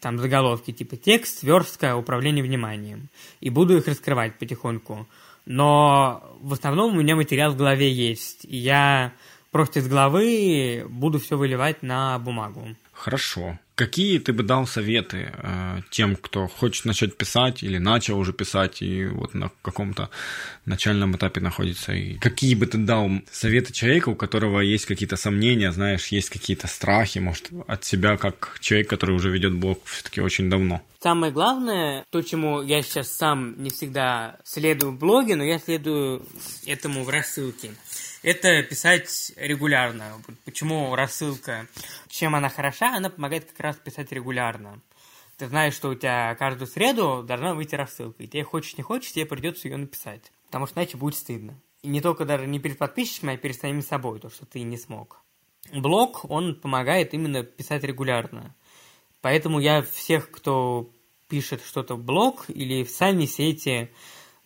[0.00, 3.08] там заголовки типа текст, верстка, управление вниманием.
[3.40, 5.08] И буду их раскрывать потихоньку.
[5.46, 8.44] Но в основном у меня материал в голове есть.
[8.44, 9.12] И я
[9.50, 12.76] просто из головы буду все выливать на бумагу.
[12.98, 13.58] Хорошо.
[13.76, 18.82] Какие ты бы дал советы э, тем, кто хочет начать писать или начал уже писать
[18.82, 20.10] и вот на каком-то
[20.64, 21.92] начальном этапе находится?
[21.92, 26.66] И какие бы ты дал советы человеку, у которого есть какие-то сомнения, знаешь, есть какие-то
[26.66, 30.82] страхи, может, от себя, как человек, который уже ведет блог все-таки очень давно?
[31.00, 36.26] Самое главное, то, чему я сейчас сам не всегда следую в блоге, но я следую
[36.66, 37.70] этому в рассылке
[38.28, 40.22] это писать регулярно.
[40.44, 41.66] Почему рассылка?
[42.08, 42.94] Чем она хороша?
[42.94, 44.82] Она помогает как раз писать регулярно.
[45.38, 49.12] Ты знаешь, что у тебя каждую среду должна выйти рассылка, и тебе хочешь не хочешь,
[49.12, 50.30] тебе придется ее написать.
[50.46, 51.58] Потому что иначе будет стыдно.
[51.82, 54.76] И не только даже не перед подписчиками, а перед самим собой, то, что ты не
[54.76, 55.22] смог.
[55.72, 58.54] Блог, он помогает именно писать регулярно.
[59.22, 60.90] Поэтому я всех, кто
[61.28, 63.90] пишет что-то в блог или в сами сети,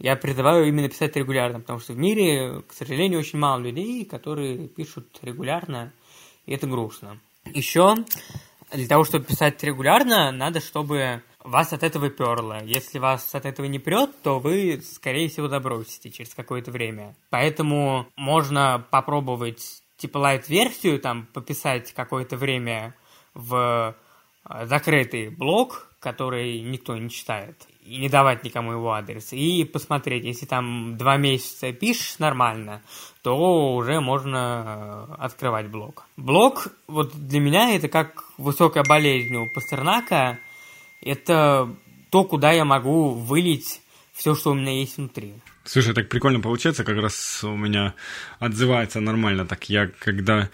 [0.02, 4.66] я призываю именно писать регулярно, потому что в мире, к сожалению, очень мало людей, которые
[4.66, 5.92] пишут регулярно,
[6.44, 7.20] и это грустно.
[7.44, 7.94] Еще
[8.72, 12.64] для того, чтобы писать регулярно, надо, чтобы вас от этого перло.
[12.64, 17.14] Если вас от этого не прет, то вы, скорее всего, забросите через какое-то время.
[17.30, 22.96] Поэтому можно попробовать типа лайт-версию, там, пописать какое-то время
[23.34, 23.94] в
[24.50, 30.24] э, закрытый блог, который никто не читает и не давать никому его адрес, и посмотреть,
[30.24, 32.82] если там два месяца пишешь нормально,
[33.22, 36.04] то уже можно э, открывать блог.
[36.16, 40.38] Блог, вот для меня это как высокая болезнь у Пастернака,
[41.00, 41.74] это
[42.10, 43.80] то, куда я могу вылить
[44.12, 45.34] все, что у меня есть внутри.
[45.64, 47.94] Слушай, так прикольно получается, как раз у меня
[48.38, 49.46] отзывается нормально.
[49.46, 50.50] Так я когда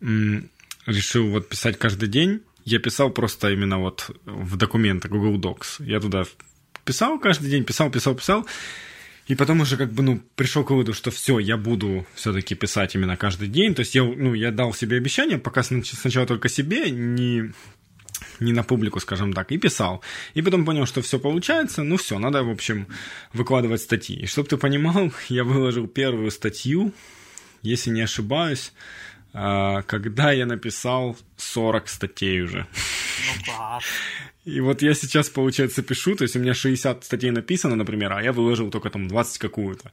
[0.00, 0.48] м,
[0.86, 5.84] решил вот писать каждый день, я писал просто именно вот в документы Google Docs.
[5.84, 6.24] Я туда
[6.84, 8.46] писал каждый день, писал, писал, писал.
[9.28, 12.94] И потом уже как бы, ну, пришел к выводу, что все, я буду все-таки писать
[12.96, 13.74] именно каждый день.
[13.74, 17.52] То есть я, ну, я дал себе обещание, пока сначала только себе, не,
[18.40, 20.02] не на публику, скажем так, и писал.
[20.34, 22.88] И потом понял, что все получается, ну все, надо, в общем,
[23.32, 24.16] выкладывать статьи.
[24.16, 26.92] И чтобы ты понимал, я выложил первую статью,
[27.62, 28.72] если не ошибаюсь,
[29.32, 32.66] а, когда я написал 40 статей уже.
[32.66, 33.84] Ну, класс.
[34.44, 38.22] И вот я сейчас, получается, пишу, то есть у меня 60 статей написано, например, а
[38.22, 39.92] я выложил только там 20 какую-то.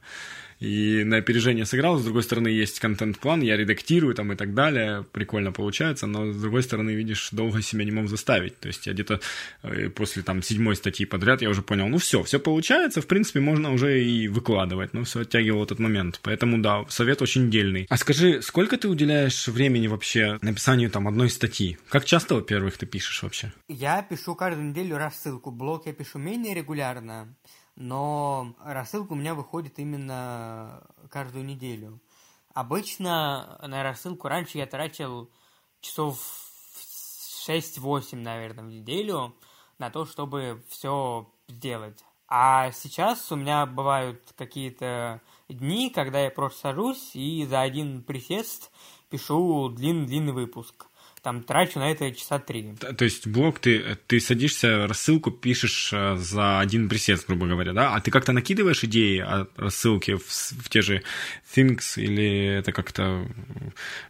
[0.60, 5.04] И на опережение сыграл, с другой стороны, есть контент-план, я редактирую там и так далее,
[5.10, 8.58] прикольно получается, но с другой стороны, видишь, долго себя не мог заставить.
[8.60, 9.20] То есть я где-то
[9.62, 13.40] э, после там седьмой статьи подряд я уже понял, ну все, все получается, в принципе,
[13.40, 16.20] можно уже и выкладывать, но все оттягивал этот момент.
[16.22, 17.86] Поэтому да, совет очень дельный.
[17.88, 21.78] А скажи, сколько ты уделяешь времени вообще написанию там одной статьи?
[21.88, 23.52] Как часто, во-первых, ты пишешь вообще?
[23.68, 25.50] Я пишу каждую неделю рассылку.
[25.50, 27.34] Блог я пишу менее регулярно,
[27.80, 31.98] но рассылка у меня выходит именно каждую неделю.
[32.52, 35.30] Обычно на рассылку раньше я тратил
[35.80, 36.18] часов
[37.48, 39.34] 6-8, наверное, в неделю
[39.78, 42.04] на то, чтобы все сделать.
[42.28, 48.70] А сейчас у меня бывают какие-то дни, когда я просто сажусь и за один присест
[49.08, 50.89] пишу длинный-длинный выпуск
[51.22, 52.74] там трачу на это часа три.
[52.74, 57.94] То, есть блог ты, ты садишься, рассылку пишешь э, за один присед, грубо говоря, да?
[57.94, 61.02] А ты как-то накидываешь идеи о рассылке в, в те же
[61.54, 63.26] Things или это как-то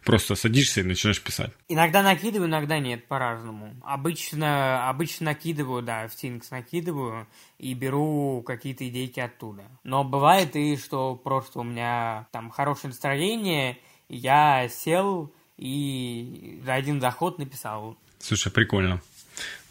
[0.05, 1.51] просто садишься и начинаешь писать?
[1.67, 3.75] Иногда накидываю, иногда нет, по-разному.
[3.83, 9.63] Обычно, обычно накидываю, да, в Things накидываю и беру какие-то идейки оттуда.
[9.83, 13.77] Но бывает и, что просто у меня там хорошее настроение,
[14.09, 17.95] я сел и за один заход написал.
[18.19, 18.99] Слушай, прикольно.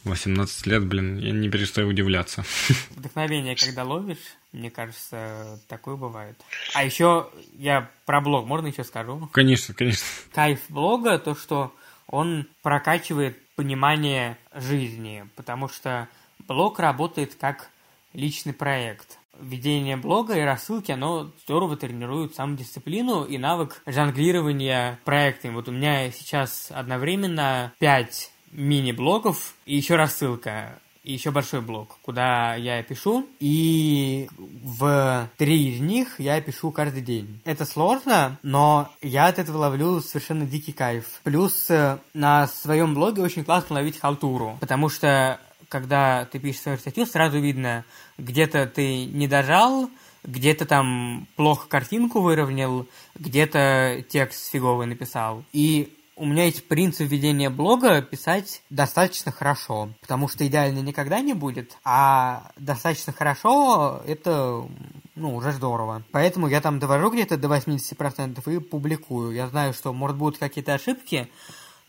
[0.05, 2.44] 18 лет, блин, я не перестаю удивляться.
[2.90, 6.40] Вдохновение, когда ловишь, мне кажется, такое бывает.
[6.72, 9.29] А еще я про блог, можно еще скажу?
[9.33, 10.07] Конечно, конечно.
[10.33, 11.74] Кайф блога то, что
[12.07, 17.68] он прокачивает понимание жизни, потому что блог работает как
[18.14, 25.55] личный проект ведение блога и рассылки, оно здорово тренирует самодисциплину и навык жонглирования проектами.
[25.55, 32.55] Вот у меня сейчас одновременно 5 мини-блогов и еще рассылка и еще большой блог, куда
[32.55, 37.40] я пишу, и в три из них я пишу каждый день.
[37.44, 41.20] Это сложно, но я от этого ловлю совершенно дикий кайф.
[41.22, 45.40] Плюс э, на своем блоге очень классно ловить халтуру, потому что
[45.71, 47.85] когда ты пишешь свою статью, сразу видно,
[48.19, 49.89] где-то ты не дожал,
[50.25, 55.45] где-то там плохо картинку выровнял, где-то текст фиговый написал.
[55.53, 61.33] И у меня есть принцип ведения блога писать достаточно хорошо, потому что идеально никогда не
[61.33, 64.69] будет, а достаточно хорошо это
[65.15, 66.03] ну, уже здорово.
[66.13, 69.33] Поэтому я там довожу где-то до 80% и публикую.
[69.33, 71.31] Я знаю, что, может, будут какие-то ошибки,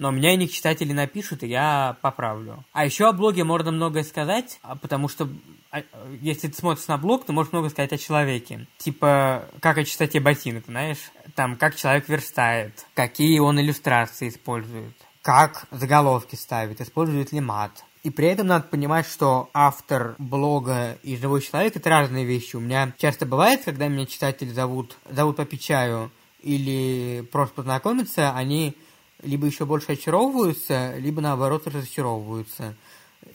[0.01, 2.65] но меня них читатели напишут, и я поправлю.
[2.73, 5.29] А еще о блоге можно многое сказать, а, потому что
[5.69, 5.83] а,
[6.21, 8.65] если ты смотришь на блог, ты можешь много сказать о человеке.
[8.79, 11.11] Типа, как о чистоте ботинок, знаешь?
[11.35, 17.83] Там, как человек верстает, какие он иллюстрации использует, как заголовки ставит, использует ли мат.
[18.01, 22.55] И при этом надо понимать, что автор блога и живой человек– это разные вещи.
[22.55, 26.09] У меня часто бывает, когда меня читатели зовут, зовут по чаю
[26.41, 28.75] или просто познакомиться, они
[29.23, 32.75] либо еще больше очаровываются, либо наоборот разочаровываются.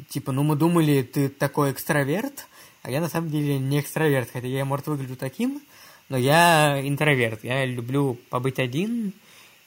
[0.09, 2.47] Типа, ну мы думали, ты такой экстраверт,
[2.83, 5.61] а я на самом деле не экстраверт, хотя я, может, выгляжу таким,
[6.09, 7.45] но я интроверт.
[7.45, 9.13] Я люблю побыть один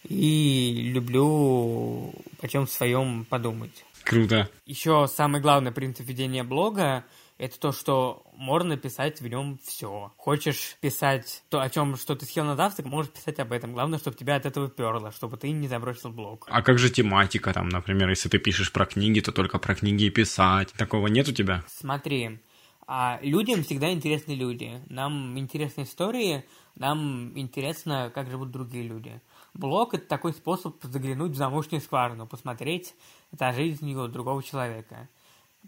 [0.07, 3.85] и люблю о чем своем подумать.
[4.03, 4.49] Круто.
[4.65, 7.03] Еще самый главный принцип ведения блога
[7.39, 10.11] это то, что можно писать в нем все.
[10.17, 13.73] Хочешь писать то, о чем, что ты съел на завтрак, можешь писать об этом.
[13.73, 16.45] Главное, чтобы тебя от этого перло, чтобы ты не забросил блог.
[16.49, 20.03] А как же тематика там, например, если ты пишешь про книги, то только про книги
[20.03, 20.73] и писать.
[20.73, 21.63] Такого нет у тебя?
[21.67, 22.39] Смотри,
[22.85, 24.81] а людям всегда интересны люди.
[24.89, 26.43] Нам интересны истории,
[26.75, 29.21] нам интересно, как живут другие люди.
[29.53, 32.95] Блог– это такой способ заглянуть в замочную скважину, посмотреть
[33.31, 35.07] это жизнь другого человека.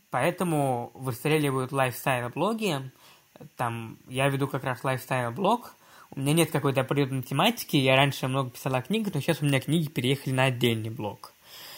[0.09, 2.91] Поэтому выстреливают лайфстайл-блоги.
[3.55, 5.73] Там я веду как раз лайфстайл-блог.
[6.13, 7.77] У меня нет какой-то определенной тематики.
[7.77, 11.33] Я раньше много писала о книгах, но сейчас у меня книги переехали на отдельный блог.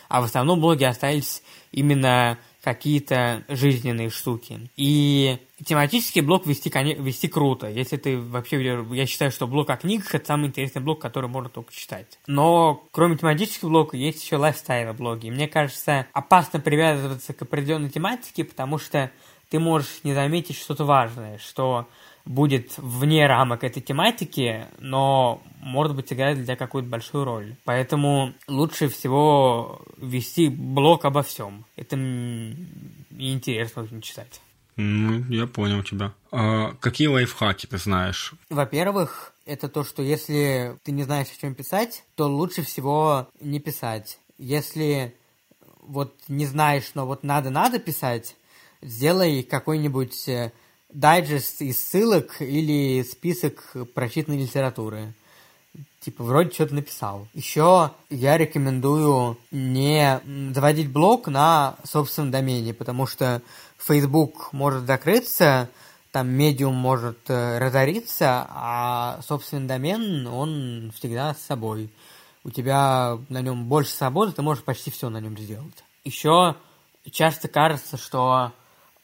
[0.09, 4.69] А в основном блоги остались именно какие-то жизненные штуки.
[4.77, 7.67] И тематический блог вести, вести круто.
[7.67, 8.85] Если ты вообще...
[8.91, 12.17] Я считаю, что блог о книгах– это самый интересный блог, который можно только читать.
[12.25, 15.29] Но кроме тематического блога есть еще лайфстайл блоги.
[15.29, 19.11] Мне кажется, опасно привязываться к определенной тематике, потому что
[19.49, 21.87] ты можешь не заметить что-то важное, что
[22.25, 27.55] будет вне рамок этой тематики, но, может быть, играет для тебя какую-то большую роль.
[27.65, 31.65] Поэтому лучше всего вести блог обо всем.
[31.75, 34.41] Это интересно очень читать.
[34.75, 36.13] Ну, я понял тебя.
[36.31, 38.33] А какие лайфхаки ты знаешь?
[38.49, 43.59] Во-первых, это то, что если ты не знаешь, о чем писать, то лучше всего не
[43.59, 44.17] писать.
[44.37, 45.15] Если
[45.79, 48.35] вот не знаешь, но вот надо-надо писать,
[48.81, 50.51] сделай какой-нибудь э,
[50.93, 55.13] дайджест из ссылок или список прочитанной литературы.
[55.99, 57.27] Типа, вроде что-то написал.
[57.33, 60.19] Еще я рекомендую не
[60.53, 63.41] заводить блог на собственном домене, потому что
[63.77, 65.69] Facebook может закрыться,
[66.11, 71.89] там медиум может э, разориться, а собственный домен, он всегда с собой.
[72.43, 75.83] У тебя на нем больше свободы, ты можешь почти все на нем сделать.
[76.03, 76.55] Еще
[77.09, 78.51] часто кажется, что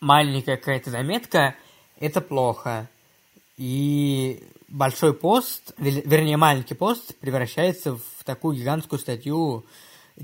[0.02, 1.56] маленькая какая-то заметка–
[2.00, 2.90] это плохо.
[3.58, 9.66] И большой пост, вернее, маленький пост превращается в такую гигантскую статью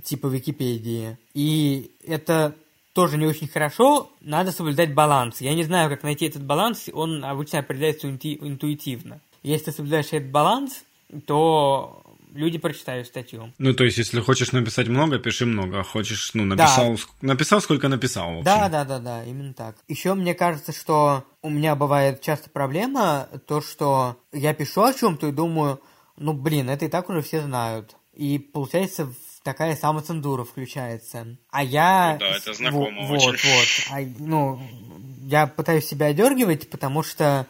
[0.04, 1.18] типа Википедии.
[1.34, 2.56] И это
[2.94, 5.42] тоже не очень хорошо, надо соблюдать баланс.
[5.42, 9.20] Я не знаю, как найти этот баланс, он обычно определяется интуитивно.
[9.44, 10.86] Если ты соблюдаешь этот баланс,
[11.28, 12.05] то
[12.36, 13.54] люди прочитают статью.
[13.58, 15.80] Ну, то есть, если хочешь написать много, пиши много.
[15.80, 17.28] А хочешь, ну, написал, да.
[17.28, 18.28] написал сколько написал.
[18.28, 18.44] В общем.
[18.44, 19.78] Да, да, да, да, именно так.
[19.88, 25.28] Еще мне кажется, что у меня бывает часто проблема, то, что я пишу о чем-то
[25.28, 25.82] и думаю,
[26.18, 27.96] ну, блин, это и так уже все знают.
[28.14, 29.14] И получается
[29.44, 31.38] такая самоцензура включается.
[31.52, 32.14] А я...
[32.14, 33.28] Ну, да, это знакомо вот, очень.
[33.28, 33.88] Вот, вот.
[33.92, 34.62] А, ну,
[35.22, 37.46] я пытаюсь себя одергивать, потому что,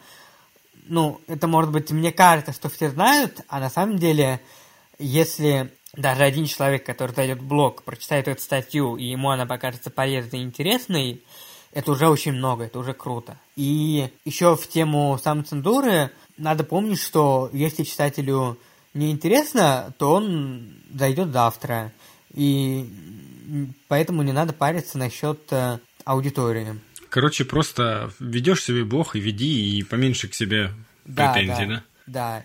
[0.88, 4.40] ну, это может быть, мне кажется, что все знают, а на самом деле
[4.98, 9.90] если даже один человек, который зайдет в блог, прочитает эту статью, и ему она покажется
[9.90, 11.22] полезной и интересной,
[11.72, 13.38] это уже очень много, это уже круто.
[13.56, 18.58] И еще в тему самоцензуры надо помнить, что если читателю
[18.94, 21.92] не интересно, то он зайдет завтра.
[22.34, 22.88] И
[23.88, 26.80] поэтому не надо париться насчет э, аудитории.
[27.10, 30.72] Короче, просто ведешь себе блог и веди, и поменьше к себе
[31.04, 31.66] претензий, да?
[31.66, 31.74] да?
[31.76, 31.82] Да,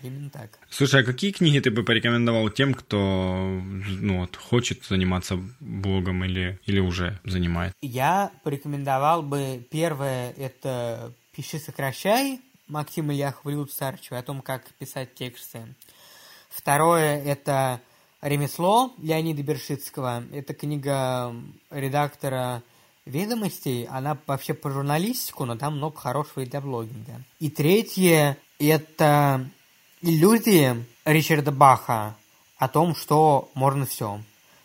[0.02, 0.58] именно так.
[0.70, 3.60] Слушай, а какие книги ты бы порекомендовал тем, кто
[4.00, 7.72] ну, вот, хочет заниматься блогом или, или уже занимает?
[7.80, 15.74] Я порекомендовал бы первое это «Пиши, сокращай» Максима Ильяхова Люцарчева о том, как писать тексты.
[16.48, 17.80] Второе это
[18.20, 20.24] «Ремесло» Леонида Бершицкого.
[20.32, 21.34] Это книга
[21.70, 22.62] редактора
[23.04, 23.86] «Ведомостей».
[23.86, 27.22] Она вообще по журналистику, но там много хорошего и для блогинга.
[27.40, 29.48] И третье это
[30.00, 32.16] иллюзии Ричарда Баха
[32.58, 34.20] о том, что можно все.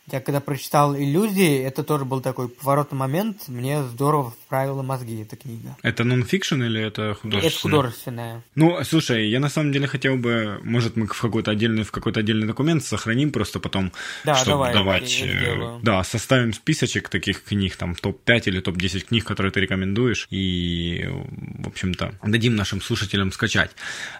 [0.10, 5.36] Я когда прочитал «Иллюзии», это тоже был такой поворотный момент, мне здорово вправила мозги эта
[5.36, 5.76] книга.
[5.84, 7.50] Это нон-фикшн или это художественное?
[7.50, 8.44] Это художественное.
[8.56, 12.22] Ну, слушай, я на самом деле хотел бы, может, мы в какой-то отдельный, в какой-то
[12.22, 13.92] отдельный документ сохраним просто потом,
[14.24, 15.24] да, чтобы давай, давать...
[15.26, 21.06] Э, да, составим списочек таких книг, там, топ-5 или топ-10 книг, которые ты рекомендуешь, и,
[21.10, 23.72] в общем-то, дадим нашим слушателям скачать.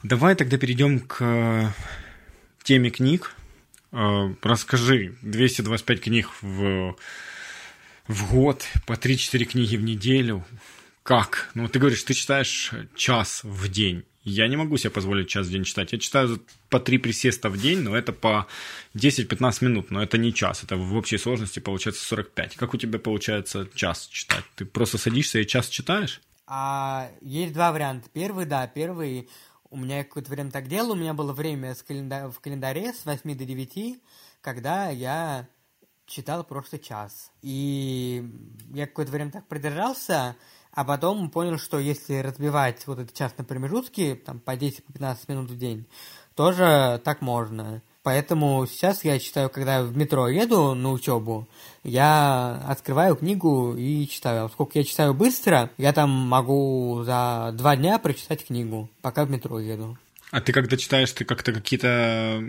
[0.04, 1.74] Давай тогда перейдем к
[2.64, 3.37] теме книг, Э,
[4.42, 6.96] расскажи, 225 книг в,
[8.08, 10.46] в год, по 3-4 книги в неделю.
[11.04, 11.50] Как?
[11.56, 14.04] Ну, ты говоришь, ты читаешь час в день.
[14.24, 15.94] Я не могу себе позволить час в день читать.
[15.94, 18.46] Я читаю по 3 присеста в день, но это по
[18.94, 20.64] 10-15 минут, но это не час.
[20.64, 22.58] Это в общей сложности получается 45.
[22.58, 24.44] Как у тебя получается час читать?
[24.56, 26.20] Ты просто садишься и час читаешь?
[26.46, 28.10] А, есть два варианта.
[28.14, 29.30] Первый, да, первый
[29.70, 32.30] у меня какое-то время так делал, у меня было время с календа...
[32.30, 34.02] в календаре с 8 до 9,
[34.42, 35.48] когда я
[36.06, 37.32] читал просто час.
[37.42, 38.26] И
[38.74, 40.36] я какое-то время так продержался,
[40.72, 45.32] а потом понял, что если разбивать вот этот час на промежутки, там по 10-15 по
[45.32, 45.88] минут в день,
[46.36, 47.82] тоже так можно.
[48.08, 51.46] Поэтому сейчас я читаю, когда в метро еду на учебу,
[51.84, 54.46] я открываю книгу и читаю.
[54.46, 59.30] А сколько я читаю быстро, я там могу за два дня прочитать книгу, пока в
[59.30, 59.98] метро еду.
[60.32, 62.42] А ты когда читаешь, ты как-то какие-то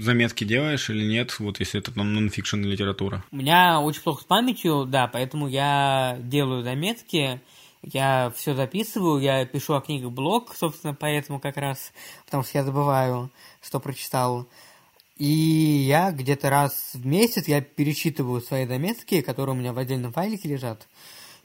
[0.00, 1.38] заметки делаешь или нет?
[1.38, 3.22] Вот если это там нонфикшн литература.
[3.30, 7.40] У меня очень плохо с памятью, да, поэтому я делаю заметки,
[7.82, 11.92] я все записываю, я пишу о книгах блог, собственно, поэтому как раз,
[12.24, 13.30] потому что я забываю,
[13.62, 14.48] что прочитал.
[15.16, 20.12] И я где-то раз в месяц я перечитываю свои заметки, которые у меня в отдельном
[20.12, 20.88] файлике лежат.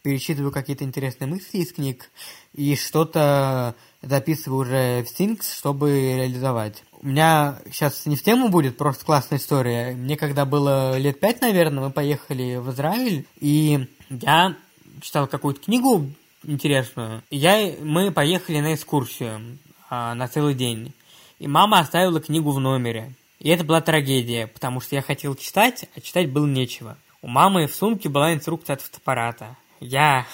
[0.01, 2.09] Перечитываю какие-то интересные мысли из книг
[2.53, 6.83] и что-то записываю уже в Things, чтобы реализовать.
[7.01, 9.93] У меня сейчас не в тему будет, просто классная история.
[9.93, 14.55] Мне когда было лет пять, наверное, мы поехали в Израиль, и я
[15.01, 16.09] читал какую-то книгу
[16.43, 17.21] интересную.
[17.29, 19.57] Я, мы поехали на экскурсию
[19.89, 20.93] а, на целый день.
[21.39, 23.13] И мама оставила книгу в номере.
[23.39, 26.97] И это была трагедия, потому что я хотел читать, а читать было нечего.
[27.21, 29.55] У мамы в сумке была инструкция от фотоаппарата.
[29.79, 30.25] Я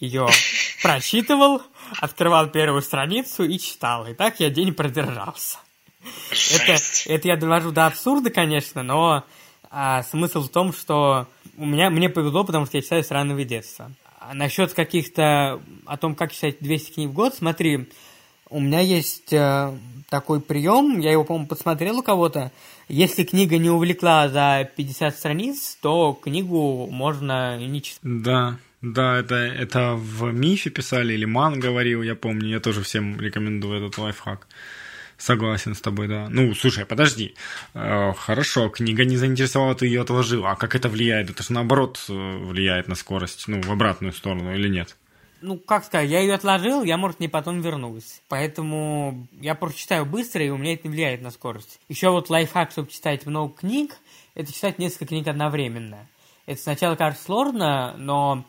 [0.00, 0.26] ее
[0.82, 1.62] прочитывал,
[2.00, 4.06] открывал первую страницу и читал.
[4.06, 5.58] И так я день продержался.
[6.54, 9.24] Это, это я довожу до абсурда, конечно, но
[9.70, 13.44] а, смысл в том, что у меня, мне повезло, потому что я читаю с раннего
[13.44, 13.90] детства.
[14.20, 15.60] А насчет каких-то...
[15.86, 17.90] О том, как читать 200 книг в год, смотри,
[18.48, 19.76] у меня есть э,
[20.14, 22.52] такой прием, я его, по-моему, подсмотрел у кого-то.
[22.88, 28.00] Если книга не увлекла за 50 страниц, то книгу можно не читать.
[28.04, 33.20] Да, да, это, это в Мифе писали, или Ман говорил, я помню, я тоже всем
[33.20, 34.46] рекомендую этот лайфхак.
[35.18, 36.28] Согласен с тобой, да.
[36.30, 37.34] Ну, слушай, подожди.
[37.74, 40.46] Э, хорошо, книга не заинтересовала, ты ее отложил.
[40.46, 41.30] А как это влияет?
[41.30, 44.96] Это же наоборот э, влияет на скорость, ну, в обратную сторону или нет?
[45.44, 48.22] Ну, как сказать, я ее отложил, я, может, не потом вернусь.
[48.28, 51.78] Поэтому я просто читаю быстро, и у меня это не влияет на скорость.
[51.88, 53.98] Еще вот лайфхак, чтобы читать много книг,
[54.34, 56.08] это читать несколько книг одновременно.
[56.46, 58.44] Это сначала кажется сложно, но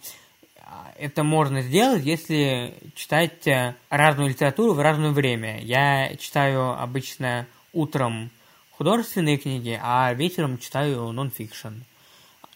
[0.61, 5.61] а, это можно сделать, если читать э, разную литературу в разное время.
[5.61, 8.31] Я читаю обычно утром
[8.71, 11.73] художественные книги, а вечером читаю нон-фикшн.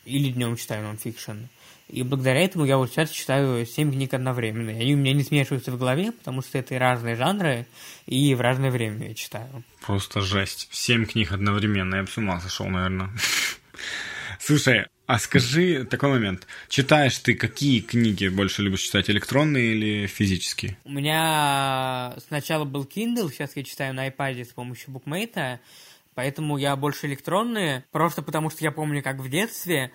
[0.06, 1.48] Или днем читаю нон-фикшн.
[1.90, 4.70] И благодаря этому я вот сейчас читаю 7 книг одновременно.
[4.70, 7.66] И они у меня не смешиваются в голове, потому что это разные жанры,
[8.06, 9.64] и в разное время я читаю.
[9.82, 10.68] Просто жесть.
[10.72, 11.96] 7 книг одновременно.
[11.96, 13.10] Я бы с ума сошел, наверное.
[14.40, 16.46] Слушай, а скажи такой момент.
[16.68, 20.78] Читаешь ты какие книги больше любишь читать, электронные или физические?
[20.84, 25.60] У меня сначала был Kindle, сейчас я читаю на iPad с помощью букмейта,
[26.14, 29.92] поэтому я больше электронные, просто потому что я помню, как в детстве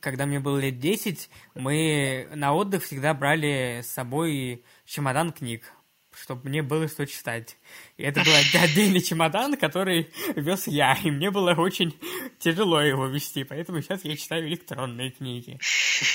[0.00, 5.72] когда мне было лет 10, мы на отдых всегда брали с собой чемодан книг,
[6.14, 7.56] чтобы мне было что читать.
[7.96, 8.32] И это был
[8.62, 11.94] отдельный чемодан, который вез я, и мне было очень
[12.38, 15.58] тяжело его вести, поэтому сейчас я читаю электронные книги.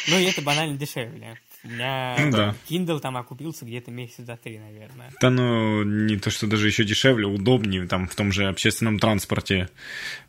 [0.08, 1.40] Ну, и это банально дешевле.
[1.64, 2.56] У меня ну, да.
[2.70, 5.12] Kindle там окупился где-то месяц за три, наверное.
[5.22, 9.70] Да, ну, не то, что даже еще дешевле, удобнее, там, в том же общественном транспорте.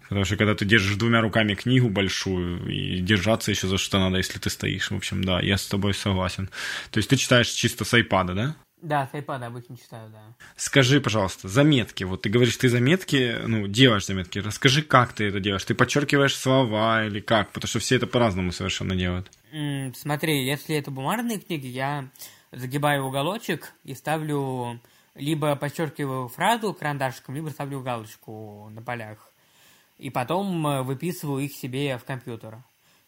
[0.09, 4.18] Потому что когда ты держишь двумя руками книгу большую, и держаться еще за что надо,
[4.18, 4.91] если ты стоишь.
[4.91, 6.51] В общем, да, я с тобой согласен.
[6.91, 8.57] То есть ты читаешь чисто с iPad, да?
[8.85, 10.22] Да, с iPad обычно читаю, да.
[10.57, 12.05] Скажи, пожалуйста, заметки.
[12.05, 14.41] Вот ты говоришь, ты заметки, ну, делаешь заметки.
[14.41, 15.64] Расскажи, как ты это делаешь.
[15.64, 17.51] Ты подчеркиваешь слова или как?
[17.53, 19.30] Потому что все это по-разному совершенно делают.
[19.55, 22.11] Mm, смотри, если это бумажные книги, я
[22.53, 24.78] загибаю уголочек и ставлю
[25.14, 29.30] либо подчеркиваю фразу карандашиком, либо ставлю галочку на полях.
[29.97, 32.59] И потом э, выписываю их себе в компьютер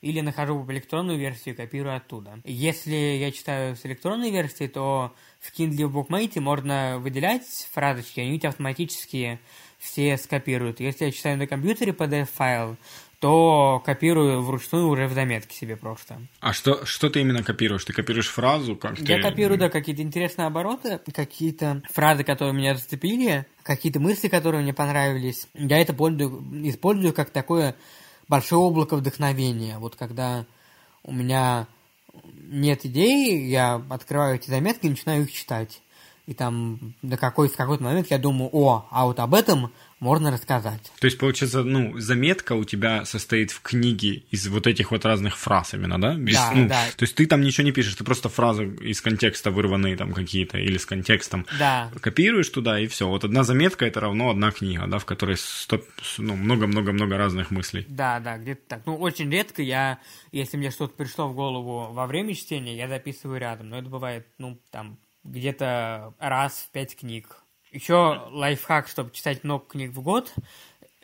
[0.01, 2.41] или нахожу в электронную версию и копирую оттуда.
[2.45, 8.35] Если я читаю с электронной версии, то в Kindle в Bookmate можно выделять фразочки, они
[8.35, 9.41] у тебя автоматически
[9.79, 10.81] все скопируют.
[10.81, 12.77] Если я читаю на компьютере PDF-файл,
[13.21, 16.21] то копирую вручную уже в заметке себе просто.
[16.41, 17.85] А что, что ты именно копируешь?
[17.85, 18.77] Ты копируешь фразу?
[18.77, 19.23] Как я ты...
[19.23, 25.49] копирую, да, какие-то интересные обороты, какие-то фразы, которые меня зацепили, какие-то мысли, которые мне понравились.
[25.55, 27.75] Я это пользую, использую как такое
[28.29, 29.79] большое облако вдохновения.
[29.79, 30.47] Вот когда
[31.03, 31.67] у меня
[32.25, 35.81] нет идей, я открываю эти заметки и начинаю их читать.
[36.27, 40.31] И там на какой, в какой-то момент я думаю, о, а вот об этом можно
[40.31, 40.93] рассказать.
[40.99, 45.39] То есть, получается, ну, заметка у тебя состоит в книге из вот этих вот разных
[45.39, 46.15] фраз именно, да?
[46.15, 46.83] Без, да, ну, да.
[46.97, 50.59] То есть ты там ничего не пишешь, ты просто фразы из контекста вырванные там какие-то
[50.59, 51.91] или с контекстом да.
[52.01, 53.09] копируешь туда и все.
[53.09, 55.85] Вот одна заметка это равно одна книга, да, в которой стоп,
[56.19, 57.87] ну, много-много-много разных мыслей.
[57.89, 58.83] Да, да, где-то так.
[58.85, 60.01] Ну, очень редко я,
[60.33, 64.27] если мне что-то пришло в голову во время чтения, я записываю рядом, но это бывает,
[64.39, 67.43] ну, там, где-то раз в пять книг
[67.77, 70.33] еще лайфхак, чтобы читать много книг в год.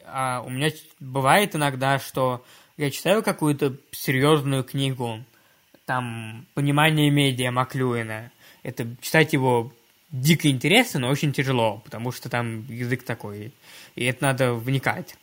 [0.05, 2.45] А у меня бывает иногда, что
[2.77, 5.25] я читаю какую-то серьезную книгу,
[5.85, 8.33] там «Понимание медиа» Маклюина.
[8.63, 9.73] Это читать его
[10.11, 13.53] дико интересно, но очень тяжело, потому что там язык такой,
[13.95, 15.17] и это надо вникать.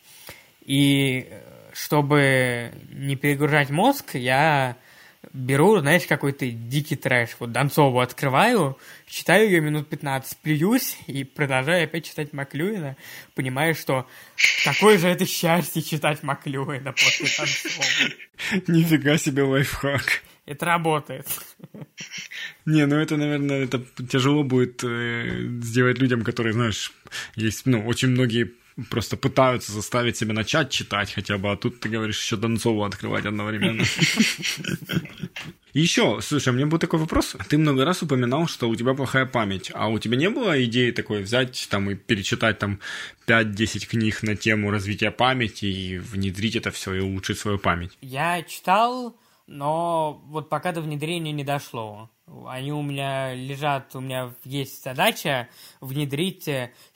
[0.64, 1.42] И э,
[1.72, 4.76] чтобы не перегружать мозг, я
[5.32, 7.36] беру, знаешь, какой-то дикий трэш.
[7.38, 12.96] Вот Донцову открываю, читаю ее минут 15, плююсь и продолжаю опять читать Маклюина,
[13.34, 14.06] понимая, что
[14.64, 18.62] какое же это счастье читать Маклюина после Донцова.
[18.68, 20.22] Нифига себе лайфхак.
[20.46, 21.26] Это работает.
[22.64, 26.92] Не, ну это, наверное, это тяжело будет э, сделать людям, которые, знаешь,
[27.36, 28.52] есть, ну, очень многие
[28.88, 33.26] просто пытаются заставить себя начать читать хотя бы, а тут ты говоришь еще Донцову открывать
[33.26, 33.84] одновременно.
[35.72, 37.36] Еще, слушай, у меня был такой вопрос.
[37.48, 40.90] Ты много раз упоминал, что у тебя плохая память, а у тебя не было идеи
[40.90, 42.80] такой взять там и перечитать там
[43.28, 47.96] 5-10 книг на тему развития памяти и внедрить это все и улучшить свою память?
[48.00, 49.16] Я читал,
[49.46, 52.10] но вот пока до внедрения не дошло.
[52.46, 55.48] Они у меня лежат, у меня есть задача
[55.80, 56.48] внедрить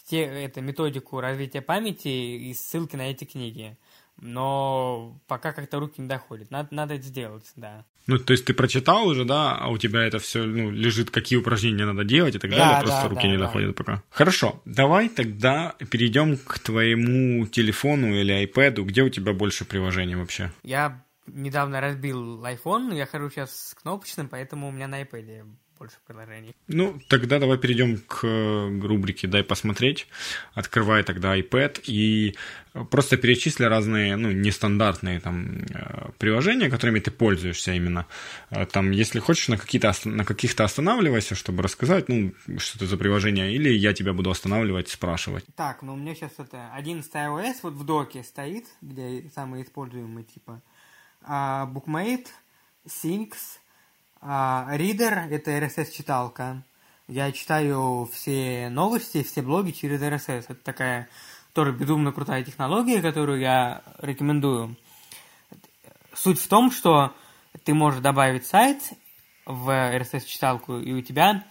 [0.08, 3.76] те, это, методику развития памяти и ссылки на эти книги.
[4.16, 6.50] но пока как-то руки не доходят.
[6.50, 7.84] Надо, надо это сделать, да.
[8.06, 11.38] Ну, то есть ты прочитал уже, да, а у тебя это все ну, лежит, какие
[11.38, 13.44] упражнения надо делать и так Да, далее, да, просто руки да, не да.
[13.46, 14.02] доходят пока.
[14.10, 18.82] Хорошо, давай тогда перейдем к твоему телефону или iPad.
[18.82, 20.52] Где у тебя больше приложений вообще?
[20.62, 25.46] Я недавно разбил iPhone, я хожу сейчас с кнопочным, поэтому у меня на iPad
[25.78, 26.54] больше приложений.
[26.68, 30.06] Ну, тогда давай перейдем к э, рубрике «Дай посмотреть».
[30.54, 32.34] Открывай тогда iPad и
[32.90, 38.06] просто перечисли разные, ну, нестандартные там э, приложения, которыми ты пользуешься именно.
[38.50, 42.96] Э, Там, если хочешь, на, какие-то, на каких-то останавливайся, чтобы рассказать, ну, что это за
[42.96, 45.44] приложение, или я тебя буду останавливать, спрашивать.
[45.56, 50.24] Так, ну у меня сейчас это 11 iOS вот в доке стоит, где самые используемые
[50.24, 50.62] типа
[51.22, 52.26] а, Bookmate,
[52.86, 53.58] Syncs,
[54.24, 56.62] Reader— это RSS-читалка.
[57.08, 60.46] Я читаю все новости, все блоги через RSS.
[60.48, 61.08] Это такая
[61.52, 64.76] тоже безумно крутая технология, которую я рекомендую.
[66.14, 67.14] Суть в том, что
[67.64, 68.78] ты можешь добавить сайт
[69.44, 71.44] в RSS-читалку, и у тебя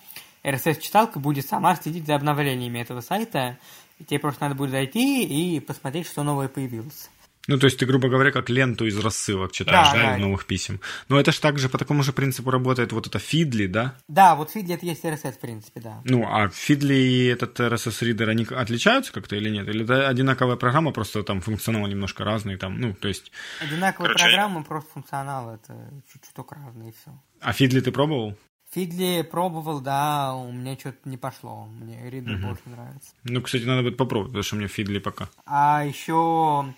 [0.44, 3.60] RSS-читалка будет сама следить за обновлениями этого сайта.
[4.00, 7.12] И тебе просто надо будет зайти и посмотреть, что новое появилось.
[7.48, 10.16] Ну, то есть ты, грубо говоря, как ленту из рассылок читаешь, Да, да, да.
[10.16, 10.80] из новых писем.
[11.10, 13.96] Но это же по такому же принципу работает вот это Фидли, да?
[14.08, 16.02] Да, вот Фидли это есть RSS, в принципе, да.
[16.06, 19.68] Ну, а Фидли и этот RSS-ридер, они отличаются как-то или нет?
[19.68, 23.32] Или это одинаковая программа, просто там функционал немножко разный, там, ну, то есть...
[23.60, 25.74] Одинаковая Короче, программа, просто функционал это
[26.12, 27.12] чуть-чуть только разные и все.
[27.42, 28.38] А Фидли ты пробовал?
[28.74, 31.66] Фидли пробовал, да, у меня что-то не пошло.
[31.66, 33.12] Мне Ридер больше нравится.
[33.24, 35.30] Ну, кстати, надо будет попробовать, потому что мне Фидли пока.
[35.46, 36.74] А еще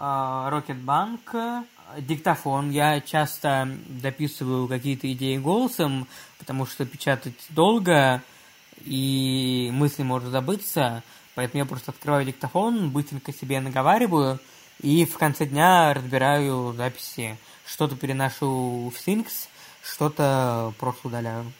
[0.00, 1.34] Рокетбанк,
[1.98, 2.70] диктофон.
[2.70, 6.06] Я часто дописываю какие-то идеи голосом,
[6.38, 8.22] потому что печатать долго,
[8.84, 11.02] и мысли может забыться.
[11.34, 14.38] Поэтому я просто открываю диктофон, быстренько себе наговариваю,
[14.80, 17.36] и в конце дня разбираю записи.
[17.66, 19.48] Что-то переношу в Syncs,
[19.82, 21.52] что-то просто удаляю.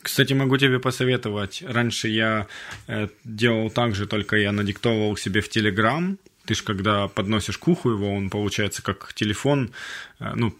[0.00, 1.62] Кстати, могу тебе посоветовать.
[1.66, 2.46] Раньше я
[2.88, 6.16] э, делал так же, только я надиктовывал себе в Telegram.
[6.44, 9.70] Ты ж когда подносишь к уху его, он получается как телефон,
[10.18, 10.54] э, ну,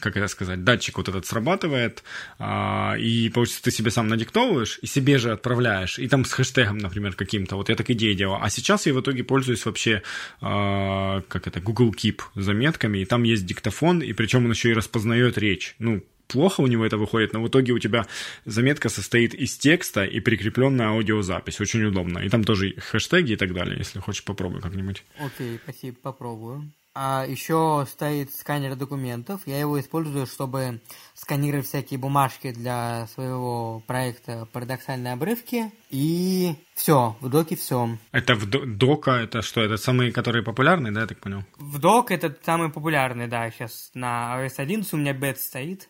[0.00, 2.02] как это сказать, датчик вот этот срабатывает,
[2.38, 6.78] а, и, получается, ты себе сам надиктовываешь и себе же отправляешь, и там с хэштегом,
[6.78, 8.38] например, каким-то, вот я так идеи делал.
[8.40, 10.02] А сейчас я в итоге пользуюсь вообще,
[10.40, 14.74] а, как это, Google Keep заметками, и там есть диктофон, и причем он еще и
[14.74, 15.74] распознает речь.
[15.78, 18.06] Ну, плохо у него это выходит, но в итоге у тебя
[18.44, 21.60] заметка состоит из текста и прикрепленная аудиозапись.
[21.60, 22.18] Очень удобно.
[22.18, 25.04] И там тоже хэштеги и так далее, если хочешь, попробуй как-нибудь.
[25.18, 26.70] Окей, спасибо, попробую.
[27.00, 29.42] А еще стоит сканер документов.
[29.46, 30.80] Я его использую, чтобы
[31.14, 35.70] сканировать всякие бумажки для своего проекта «Парадоксальные обрывки».
[35.90, 37.96] И все, в доке все.
[38.10, 41.44] Это в до- дока, это что, это самые, которые популярные, да, я так понял?
[41.56, 45.88] В док это самый популярный, да, сейчас на iOS 11 у меня бет стоит.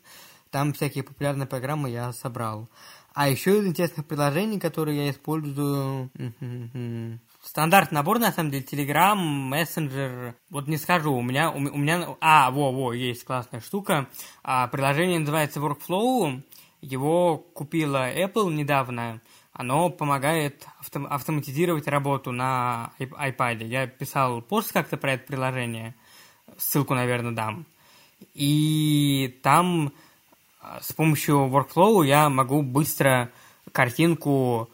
[0.51, 2.69] Там всякие популярные программы я собрал.
[3.15, 6.11] А еще из интересных приложений, которые я использую...
[7.43, 9.17] Стандартный набор, на самом деле, Telegram,
[9.51, 10.35] Messenger.
[10.51, 11.51] Вот не скажу, у меня...
[11.51, 12.17] У, у меня...
[12.21, 14.09] А, во-во, есть классная штука.
[14.43, 16.43] А, приложение называется Workflow.
[16.81, 19.21] Его купила Apple недавно.
[19.53, 23.65] Оно помогает автом- автоматизировать работу на iP- iPad.
[23.65, 25.97] Я писал пост как-то про это приложение.
[26.57, 27.67] Ссылку, наверное, дам.
[28.35, 29.93] И там
[30.81, 33.31] с помощью workflow я могу быстро
[33.73, 34.69] картинку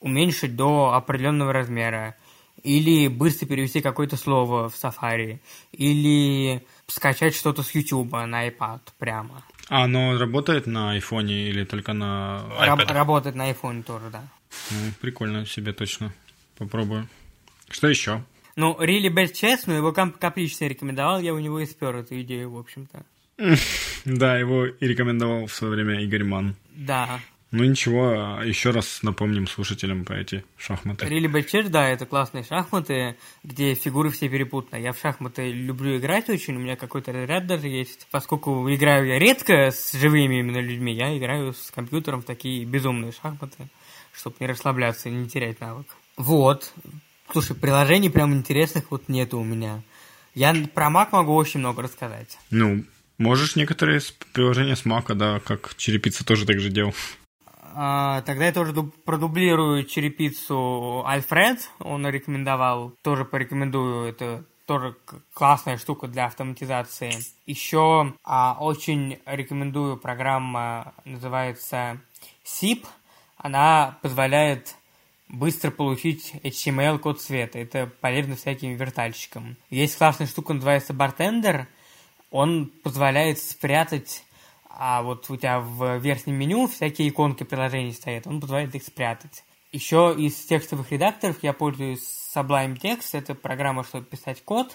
[0.00, 2.16] уменьшить до определенного размера.
[2.62, 5.38] Или быстро перевести какое-то слово в Safari.
[5.72, 9.42] Или скачать что-то с YouTube на iPad прямо.
[9.68, 12.92] А оно работает на айфоне или только на Раб- iPad?
[12.92, 14.22] работает на iPhone тоже, да.
[14.70, 16.12] Ну, прикольно, себе точно
[16.58, 17.08] попробую.
[17.70, 18.22] Что еще?
[18.56, 22.20] Ну, Really Bad Chess, но его комп- капрично рекомендовал, я у него и спер эту
[22.22, 23.04] идею, в общем-то.
[24.04, 26.56] Да, его и рекомендовал в свое время Игорь Ман.
[26.74, 27.20] Да.
[27.50, 31.06] Ну ничего, еще раз напомним слушателям про эти шахматы.
[31.06, 34.80] Bad Chess, да, это классные шахматы, где фигуры все перепутаны.
[34.80, 38.06] Я в шахматы люблю играть очень, у меня какой-то разряд даже есть.
[38.12, 43.10] Поскольку играю я редко с живыми именно людьми, я играю с компьютером в такие безумные
[43.10, 43.68] шахматы,
[44.12, 45.86] чтобы не расслабляться и не терять навык.
[46.16, 46.72] Вот.
[47.32, 49.82] Слушай, приложений прям интересных вот нету у меня.
[50.36, 52.38] Я про Mac могу очень много рассказать.
[52.50, 52.84] Ну,
[53.20, 54.00] можешь некоторые
[54.32, 56.94] приложения с Мака, да, как черепица тоже так же делал.
[57.72, 64.96] А, тогда я тоже ду- продублирую черепицу Альфред, он рекомендовал, тоже порекомендую, это тоже
[65.34, 67.12] классная штука для автоматизации.
[67.46, 72.00] Еще а, очень рекомендую программа, называется
[72.44, 72.86] SIP,
[73.36, 74.74] она позволяет
[75.28, 77.58] быстро получить HTML-код цвета.
[77.58, 79.56] Это полезно всяким вертальщикам.
[79.70, 81.66] Есть классная штука, называется Bartender.
[82.30, 84.24] Он позволяет спрятать
[84.82, 89.44] а вот у тебя в верхнем меню всякие иконки приложений стоят, он позволяет их спрятать.
[89.72, 92.00] Еще из текстовых редакторов я пользуюсь
[92.34, 94.74] Sublime Text, это программа, чтобы писать код,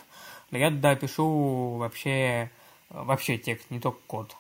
[0.51, 2.51] но я туда пишу вообще,
[2.91, 4.36] вообще текст, не только код.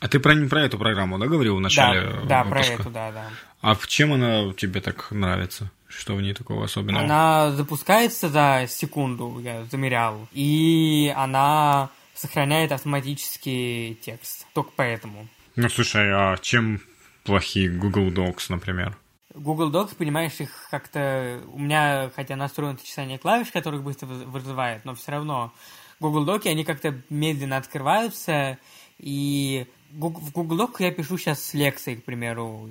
[0.00, 3.12] А ты про, про эту программу, да, говорил в начале Да, да про эту, да,
[3.12, 3.26] да.
[3.60, 5.70] А в чем она тебе так нравится?
[5.86, 7.04] Что в ней такого особенного?
[7.04, 11.90] Она запускается за секунду, я замерял, и она
[12.20, 14.46] сохраняет автоматически текст.
[14.52, 15.26] Только поэтому.
[15.56, 16.80] Ну, слушай, а чем
[17.24, 18.96] плохие Google Docs, например?
[19.34, 21.40] Google Docs, понимаешь, их как-то...
[21.52, 25.52] У меня, хотя настроено чесание клавиш, которых быстро вызывает, но все равно
[26.00, 28.58] Google Доки, они как-то медленно открываются,
[28.98, 32.70] и в Google Doc я пишу сейчас с лекцией, к примеру,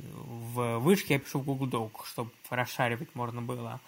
[0.54, 3.80] в вышке я пишу в Google Doc, чтобы расшаривать можно было.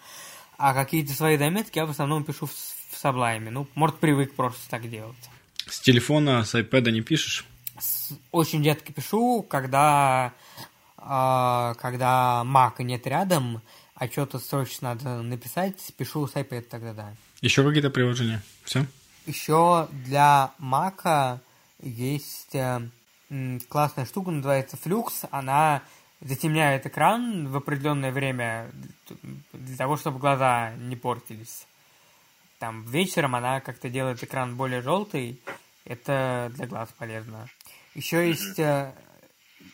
[0.58, 3.50] А какие-то свои заметки я в основном пишу в, в Sublime.
[3.50, 5.30] Ну, может, привык просто так делать.
[5.72, 7.46] С телефона, с iPad не пишешь?
[7.80, 10.34] С, очень редко пишу, когда,
[10.98, 13.62] э, когда Mac нет рядом,
[13.94, 17.14] а что-то срочно надо написать, пишу с iPad тогда, да.
[17.40, 18.42] Еще какие-то приложения?
[18.64, 18.84] Все?
[19.24, 21.40] Еще для Mac
[21.80, 22.88] есть э,
[23.70, 25.26] классная штука, называется Flux.
[25.30, 25.82] Она
[26.20, 28.70] затемняет экран в определенное время
[29.54, 31.66] для того, чтобы глаза не портились.
[32.62, 35.40] Там вечером она как-то делает экран более желтый.
[35.84, 37.48] Это для глаз полезно.
[37.96, 38.94] Еще есть э,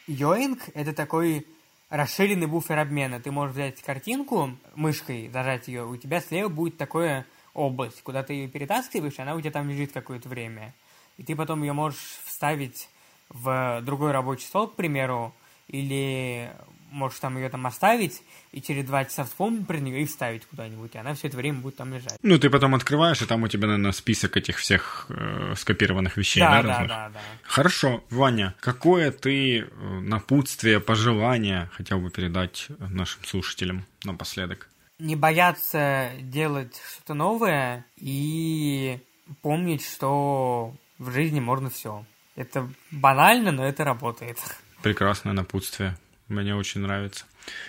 [0.07, 0.59] Yoink.
[0.73, 1.47] Это такой
[1.91, 3.21] расширенный буфер обмена.
[3.21, 8.33] Ты можешь взять картинку мышкой, зажать ее, у тебя слева будет такое область, куда ты
[8.33, 10.73] ее перетаскиваешь, она у тебя там лежит какое-то время.
[11.19, 12.89] И ты потом ее можешь вставить
[13.29, 15.35] в другой рабочий стол, к примеру,
[15.67, 16.51] или
[16.91, 18.23] можешь там ее там оставить,
[18.53, 21.61] и через два часа вспомнить про нее и вставить куда-нибудь, и она все это время
[21.61, 22.19] будет там лежать.
[22.23, 26.41] Ну, ты потом открываешь, и там у тебя, наверное, список этих всех э, скопированных вещей,
[26.41, 26.63] да?
[26.63, 27.21] Да, да, да, да.
[27.43, 29.67] Хорошо, Ваня, какое ты э,
[30.01, 34.69] напутствие, пожелание хотел бы передать нашим слушателям напоследок?
[34.99, 38.99] Не бояться делать что-то новое и
[39.43, 42.05] помнить, что в жизни можно все.
[42.35, 44.39] Это банально, но это работает.
[44.83, 45.97] Прекрасное напутствие.
[46.29, 47.25] Мне очень нравится.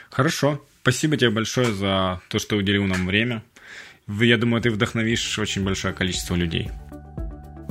[0.09, 0.63] Хорошо.
[0.81, 3.43] Спасибо тебе большое за то, что уделил нам время.
[4.07, 6.71] Я думаю, ты вдохновишь очень большое количество людей.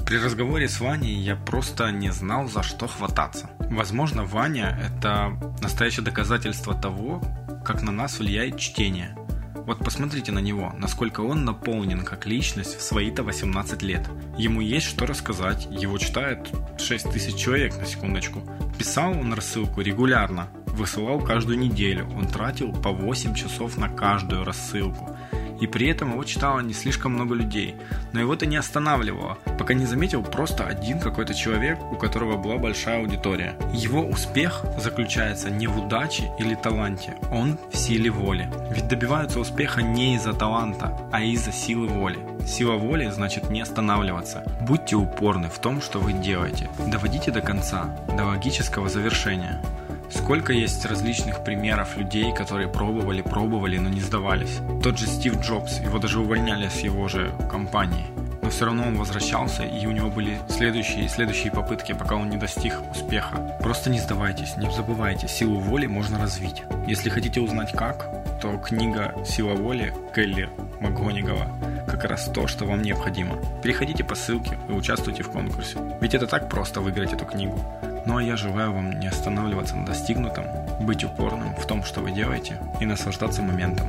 [0.06, 3.50] При разговоре с Ваней я просто не знал, за что хвататься.
[3.58, 7.22] Возможно, Ваня– это настоящее доказательство того,
[7.64, 9.14] как на нас влияет чтение–
[9.68, 14.00] вот посмотрите на него, насколько он наполнен как личность в свои-то 18 лет.
[14.38, 18.40] Ему есть что рассказать, его читает 6 тысяч человек на секундочку.
[18.78, 25.16] Писал он рассылку регулярно, высылал каждую неделю, он тратил по 8 часов на каждую рассылку
[25.60, 27.74] и при этом его читало не слишком много людей.
[28.12, 32.58] Но его это не останавливало, пока не заметил просто один какой-то человек, у которого была
[32.58, 33.56] большая аудитория.
[33.72, 38.48] Его успех заключается не в удаче или таланте, он в силе воли.
[38.70, 42.18] Ведь добиваются успеха не из-за таланта, а из-за силы воли.
[42.46, 44.44] Сила воли значит не останавливаться.
[44.62, 46.70] Будьте упорны в том, что вы делаете.
[46.86, 49.62] Доводите до конца, до логического завершения.
[50.10, 54.60] Сколько есть различных примеров людей, которые пробовали, пробовали, но не сдавались.
[54.82, 58.06] Тот же Стив Джобс, его даже увольняли с его же компании.
[58.42, 62.30] Но все равно он возвращался, и у него были следующие и следующие попытки, пока он
[62.30, 63.58] не достиг успеха.
[63.60, 66.62] Просто не сдавайтесь, не забывайте, силу воли можно развить.
[66.86, 68.08] Если хотите узнать как,
[68.40, 70.48] то книга «Сила воли» Келли
[70.80, 71.48] МакГонигала
[71.86, 73.36] как раз то, что вам необходимо.
[73.62, 75.78] Переходите по ссылке и участвуйте в конкурсе.
[76.00, 77.58] Ведь это так просто выиграть эту книгу.
[78.06, 80.44] Ну а я желаю вам не останавливаться на достигнутом,
[80.80, 83.88] быть упорным в том, что вы делаете, и наслаждаться моментом.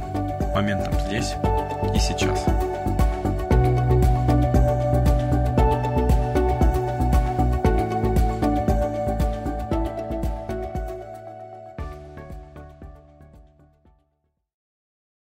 [0.54, 1.36] Моментом здесь
[1.96, 2.46] и сейчас.